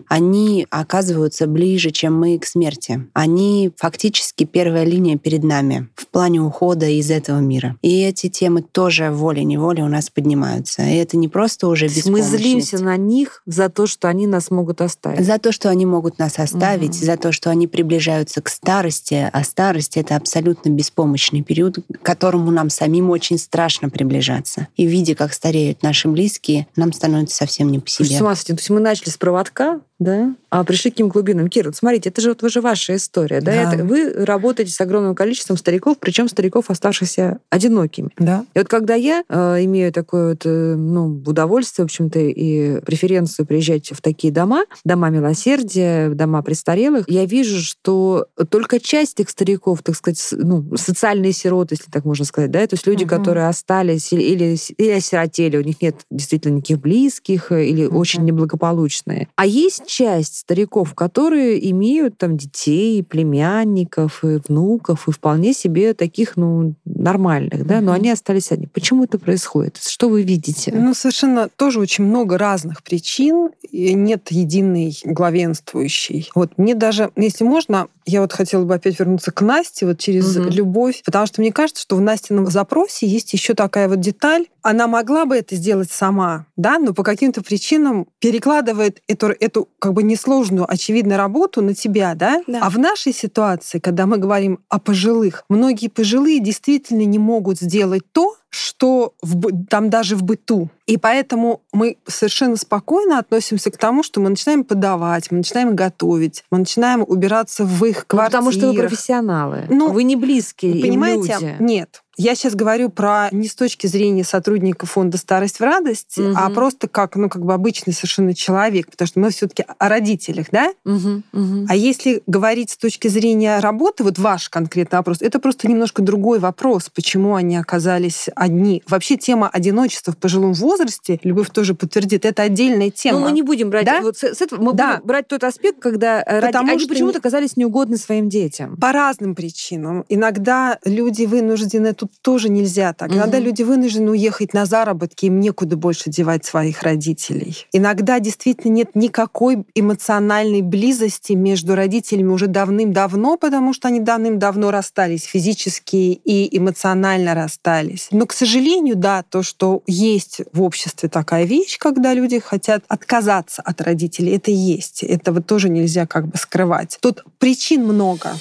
Они 0.08 0.66
оказываются 0.70 1.46
ближе, 1.46 1.90
чем 1.90 2.18
мы 2.18 2.38
к 2.38 2.44
смерти. 2.46 3.06
Они 3.12 3.70
фактически 3.76 4.44
первая 4.44 4.84
линия 4.84 5.16
перед 5.16 5.42
нами 5.44 5.88
в 5.94 6.06
плане 6.08 6.40
ухода 6.40 6.86
из 6.88 7.10
этого 7.10 7.38
мира. 7.38 7.76
И 7.82 8.02
эти 8.02 8.28
темы 8.28 8.62
тоже 8.62 9.10
волей-неволей 9.10 9.82
у 9.82 9.88
нас 9.88 10.10
поднимаются. 10.10 10.82
И 10.82 10.94
это 10.96 11.16
не 11.16 11.28
просто 11.28 11.68
уже 11.68 11.86
есть 11.86 12.06
мы 12.06 12.18
беспомощность. 12.20 12.42
злимся 12.70 12.84
на 12.84 12.96
них 12.96 13.42
за 13.46 13.68
то, 13.68 13.86
что 13.86 14.08
они 14.08 14.26
нас 14.26 14.50
могут 14.50 14.80
оставить. 14.80 15.24
За 15.24 15.38
то, 15.38 15.52
что 15.52 15.68
они 15.70 15.86
могут 15.86 16.18
нас 16.18 16.38
оставить, 16.38 16.96
Мгм. 16.96 17.04
за 17.06 17.16
то, 17.16 17.32
что 17.32 17.50
они 17.50 17.66
приближаются 17.66 18.40
к 18.42 18.48
старости, 18.48 19.28
а 19.32 19.44
старость— 19.44 19.96
это 19.96 20.16
абсолютно 20.16 20.70
беспомощный 20.70 21.42
период, 21.42 21.78
к 21.78 22.02
которому 22.02 22.50
нам 22.50 22.70
самим 22.70 23.10
очень 23.10 23.38
страшно 23.38 23.90
приближаться. 23.90 24.68
И 24.76 24.86
видя, 24.86 25.14
как 25.14 25.32
стареют 25.32 25.82
наши 25.82 26.08
близкие, 26.08 26.66
нам 26.76 26.92
становится 26.92 27.36
совсем 27.36 27.70
не 27.70 27.78
по 27.78 27.88
себе. 27.88 28.16
с 28.16 28.20
ума 28.20 28.34
сойти. 28.34 28.52
То 28.54 28.58
есть 28.60 28.70
мы 28.70 28.80
начали 28.80 29.10
с 29.10 29.16
проводка, 29.50 29.80
да, 29.98 30.34
пришли 30.66 30.90
к 30.90 30.94
каким 30.94 31.08
глубинам. 31.08 31.48
Кира, 31.48 31.66
вот 31.68 31.76
смотрите, 31.76 32.08
это 32.08 32.20
же 32.20 32.30
вот 32.30 32.42
уже 32.42 32.60
ваша 32.60 32.96
история, 32.96 33.40
да? 33.40 33.52
Да. 33.52 33.74
Это 33.74 33.84
вы 33.84 34.12
работаете 34.24 34.72
с 34.72 34.80
огромным 34.80 35.14
количеством 35.14 35.56
стариков, 35.56 35.98
причем 35.98 36.28
стариков, 36.28 36.70
оставшихся 36.70 37.38
одинокими. 37.50 38.10
Да. 38.18 38.44
И 38.54 38.58
вот 38.58 38.68
когда 38.68 38.94
я 38.94 39.22
э, 39.28 39.64
имею 39.64 39.92
такое 39.92 40.30
вот, 40.30 40.42
э, 40.44 40.74
ну, 40.76 41.22
удовольствие, 41.26 41.84
в 41.84 41.88
общем-то, 41.88 42.18
и 42.18 42.80
преференцию 42.80 43.46
приезжать 43.46 43.90
в 43.90 44.00
такие 44.00 44.32
дома, 44.32 44.64
дома 44.84 45.10
милосердия, 45.10 46.08
дома 46.10 46.42
престарелых, 46.42 47.04
я 47.08 47.24
вижу, 47.24 47.60
что 47.60 48.26
только 48.50 48.80
часть 48.80 49.20
этих 49.20 49.30
стариков, 49.30 49.82
так 49.82 49.96
сказать, 49.96 50.22
ну, 50.32 50.64
социальные 50.76 51.32
сироты, 51.32 51.76
если 51.78 51.90
так 51.90 52.04
можно 52.04 52.24
сказать, 52.24 52.50
да, 52.50 52.66
то 52.66 52.74
есть 52.74 52.86
люди, 52.86 53.04
Мгм. 53.04 53.10
которые 53.10 53.48
остались 53.48 54.12
или, 54.12 54.22
или, 54.22 54.56
или 54.78 54.90
осиротели, 54.90 55.56
у 55.56 55.62
них 55.62 55.80
нет 55.82 55.96
действительно 56.10 56.56
никаких 56.56 56.80
близких 56.80 57.52
э, 57.52 57.66
или 57.66 57.86
Мгм. 57.86 57.96
очень 57.96 58.24
неблагополучные. 58.24 59.28
А 59.36 59.46
есть 59.46 59.86
часть 59.86 60.37
стариков, 60.38 60.94
которые 60.94 61.70
имеют 61.70 62.16
там 62.16 62.36
детей, 62.36 63.02
племянников, 63.02 64.24
и 64.24 64.38
внуков, 64.46 65.08
и 65.08 65.10
вполне 65.12 65.52
себе 65.52 65.94
таких, 65.94 66.36
ну, 66.36 66.74
нормальных, 66.84 67.66
да, 67.66 67.80
но 67.80 67.92
они 67.92 68.10
остались 68.10 68.52
одни. 68.52 68.66
Почему 68.66 69.04
это 69.04 69.18
происходит? 69.18 69.78
Что 69.78 70.08
вы 70.08 70.22
видите? 70.22 70.72
Ну, 70.74 70.94
совершенно 70.94 71.48
тоже 71.48 71.80
очень 71.80 72.04
много 72.04 72.38
разных 72.38 72.82
причин, 72.82 73.50
и 73.70 73.94
нет 73.94 74.30
единой 74.30 74.96
главенствующей. 75.04 76.30
Вот 76.34 76.56
мне 76.56 76.74
даже, 76.74 77.10
если 77.16 77.44
можно, 77.44 77.88
я 78.06 78.20
вот 78.22 78.32
хотела 78.32 78.64
бы 78.64 78.74
опять 78.74 78.98
вернуться 78.98 79.32
к 79.32 79.42
Насте 79.42 79.86
вот 79.86 79.98
через 79.98 80.36
Мгм. 80.36 80.48
любовь, 80.50 81.02
потому 81.04 81.26
что 81.26 81.40
мне 81.40 81.52
кажется, 81.52 81.82
что 81.82 81.96
в 81.96 82.00
Настином 82.00 82.46
запросе 82.46 83.06
есть 83.06 83.32
еще 83.32 83.54
такая 83.54 83.88
вот 83.88 84.00
деталь. 84.00 84.46
Она 84.62 84.86
могла 84.86 85.24
бы 85.24 85.36
это 85.36 85.56
сделать 85.56 85.90
сама, 85.90 86.46
да, 86.56 86.78
но 86.78 86.92
по 86.94 87.02
каким-то 87.02 87.42
причинам 87.42 88.06
перекладывает 88.18 89.02
эту, 89.08 89.28
эту 89.28 89.68
как 89.78 89.92
бы 89.94 90.02
несложную, 90.02 90.27
очевидно, 90.68 91.16
работу 91.16 91.62
на 91.62 91.74
тебя, 91.74 92.14
да? 92.14 92.42
Да. 92.46 92.60
А 92.62 92.70
в 92.70 92.78
нашей 92.78 93.12
ситуации, 93.12 93.78
когда 93.78 94.06
мы 94.06 94.18
говорим 94.18 94.60
о 94.68 94.78
пожилых, 94.78 95.44
многие 95.48 95.88
пожилые 95.88 96.40
действительно 96.40 97.02
не 97.04 97.18
могут 97.18 97.58
сделать 97.58 98.02
то, 98.12 98.36
что 98.50 99.12
в, 99.22 99.66
там 99.66 99.90
даже 99.90 100.16
в 100.16 100.22
быту. 100.22 100.70
И 100.86 100.96
поэтому 100.96 101.62
мы 101.72 101.98
совершенно 102.06 102.56
спокойно 102.56 103.18
относимся 103.18 103.70
к 103.70 103.76
тому, 103.76 104.02
что 104.02 104.20
мы 104.20 104.30
начинаем 104.30 104.64
подавать, 104.64 105.30
мы 105.30 105.38
начинаем 105.38 105.76
готовить, 105.76 106.44
мы 106.50 106.58
начинаем 106.58 107.04
убираться 107.06 107.64
в 107.64 107.84
их 107.84 107.98
Ну, 107.98 108.04
квартирах. 108.06 108.30
потому 108.44 108.52
что 108.52 108.72
вы 108.72 108.74
профессионалы. 108.74 109.64
Ну, 109.68 109.92
вы 109.92 110.02
не 110.04 110.16
близкие 110.16 110.72
им 110.72 110.82
Понимаете? 110.82 111.34
люди. 111.40 111.56
Нет. 111.60 112.02
Я 112.20 112.34
сейчас 112.34 112.56
говорю 112.56 112.90
про 112.90 113.28
не 113.30 113.46
с 113.46 113.54
точки 113.54 113.86
зрения 113.86 114.24
сотрудника 114.24 114.86
фонда 114.86 115.16
«Старость 115.18 115.60
в 115.60 115.62
радости», 115.62 116.20
а 116.34 116.46
Мгм. 116.46 116.54
просто 116.54 116.88
как, 116.88 117.14
ну, 117.14 117.28
как 117.28 117.44
бы 117.44 117.54
обычный 117.54 117.92
совершенно 117.92 118.34
человек, 118.34 118.90
потому 118.90 119.06
что 119.06 119.20
мы 119.20 119.30
все 119.30 119.46
таки 119.46 119.64
о 119.78 119.88
родителях, 119.88 120.46
да? 120.50 120.72
Мгм, 120.84 121.22
мгм. 121.30 121.66
А 121.68 121.76
если 121.76 122.20
говорить 122.26 122.70
с 122.70 122.76
точки 122.76 123.06
зрения 123.06 123.60
работы, 123.60 124.02
вот 124.02 124.18
ваш 124.18 124.48
конкретный 124.48 124.96
вопрос, 124.98 125.18
это 125.22 125.38
просто 125.38 125.68
немножко 125.68 126.02
другой 126.02 126.40
вопрос, 126.40 126.90
почему 126.92 127.36
они 127.36 127.56
оказались 127.56 128.26
одни. 128.34 128.82
Вообще 128.88 129.16
тема 129.16 129.48
одиночества 129.48 130.12
в 130.12 130.16
пожилом 130.16 130.54
возрасте, 130.54 131.20
Любовь 131.22 131.50
тоже 131.50 131.74
подтвердит, 131.74 132.24
это 132.24 132.42
отдельная 132.42 132.90
тема. 132.90 133.20
Ну, 133.20 133.26
мы 133.26 133.32
не 133.32 133.42
будем 133.42 133.70
брать 133.70 133.86
Да? 133.86 134.00
вот 134.00 134.16
с, 134.18 134.24
с 134.34 134.40
этого, 134.42 134.60
мы 134.60 134.72
Да. 134.72 134.94
будем 134.96 135.06
брать 135.06 135.28
тот 135.28 135.44
аспект, 135.44 135.78
когда 135.78 136.20
э, 136.22 136.40
ради- 136.40 136.46
Потому 136.52 136.70
они 136.72 136.80
что 136.80 136.88
почему-то 136.88 137.18
оказались 137.18 137.56
неугодны 137.56 137.96
своим 137.96 138.28
детям. 138.28 138.76
По 138.76 138.90
разным 138.90 139.36
причинам. 139.36 140.04
Иногда 140.08 140.80
люди 140.84 141.24
вынуждены 141.24 141.86
эту 141.88 142.07
тоже 142.22 142.48
нельзя 142.48 142.92
так. 142.92 143.12
Иногда 143.12 143.38
Мгм. 143.38 143.46
люди 143.46 143.62
вынуждены 143.62 144.10
уехать 144.10 144.54
на 144.54 144.66
заработки, 144.66 145.26
им 145.26 145.40
некуда 145.40 145.76
больше 145.76 146.10
девать 146.10 146.44
своих 146.44 146.82
родителей. 146.82 147.66
Иногда 147.72 148.20
действительно 148.20 148.72
нет 148.72 148.90
никакой 148.94 149.64
эмоциональной 149.74 150.62
близости 150.62 151.32
между 151.32 151.74
родителями 151.74 152.28
уже 152.28 152.46
давным-давно, 152.46 153.36
потому 153.36 153.72
что 153.72 153.88
они 153.88 154.00
давным-давно 154.00 154.70
расстались 154.70 155.24
физически 155.24 155.96
и 156.24 156.56
эмоционально 156.56 157.34
расстались. 157.34 158.08
Но, 158.10 158.26
к 158.26 158.32
сожалению, 158.32 158.96
да, 158.96 159.22
то, 159.22 159.42
что 159.42 159.82
есть 159.86 160.40
в 160.52 160.62
обществе 160.62 161.08
такая 161.08 161.44
вещь, 161.44 161.78
когда 161.78 162.14
люди 162.14 162.38
хотят 162.38 162.84
отказаться 162.88 163.62
от 163.62 163.80
родителей, 163.80 164.36
это 164.36 164.50
есть. 164.50 165.02
Этого 165.02 165.42
тоже 165.42 165.68
нельзя 165.68 166.06
как 166.06 166.26
бы 166.28 166.36
скрывать. 166.36 166.98
Тут 167.00 167.24
причин 167.38 167.84
много. 167.84 168.32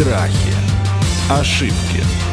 Страхи. 0.00 0.54
Ошибки. 1.28 2.29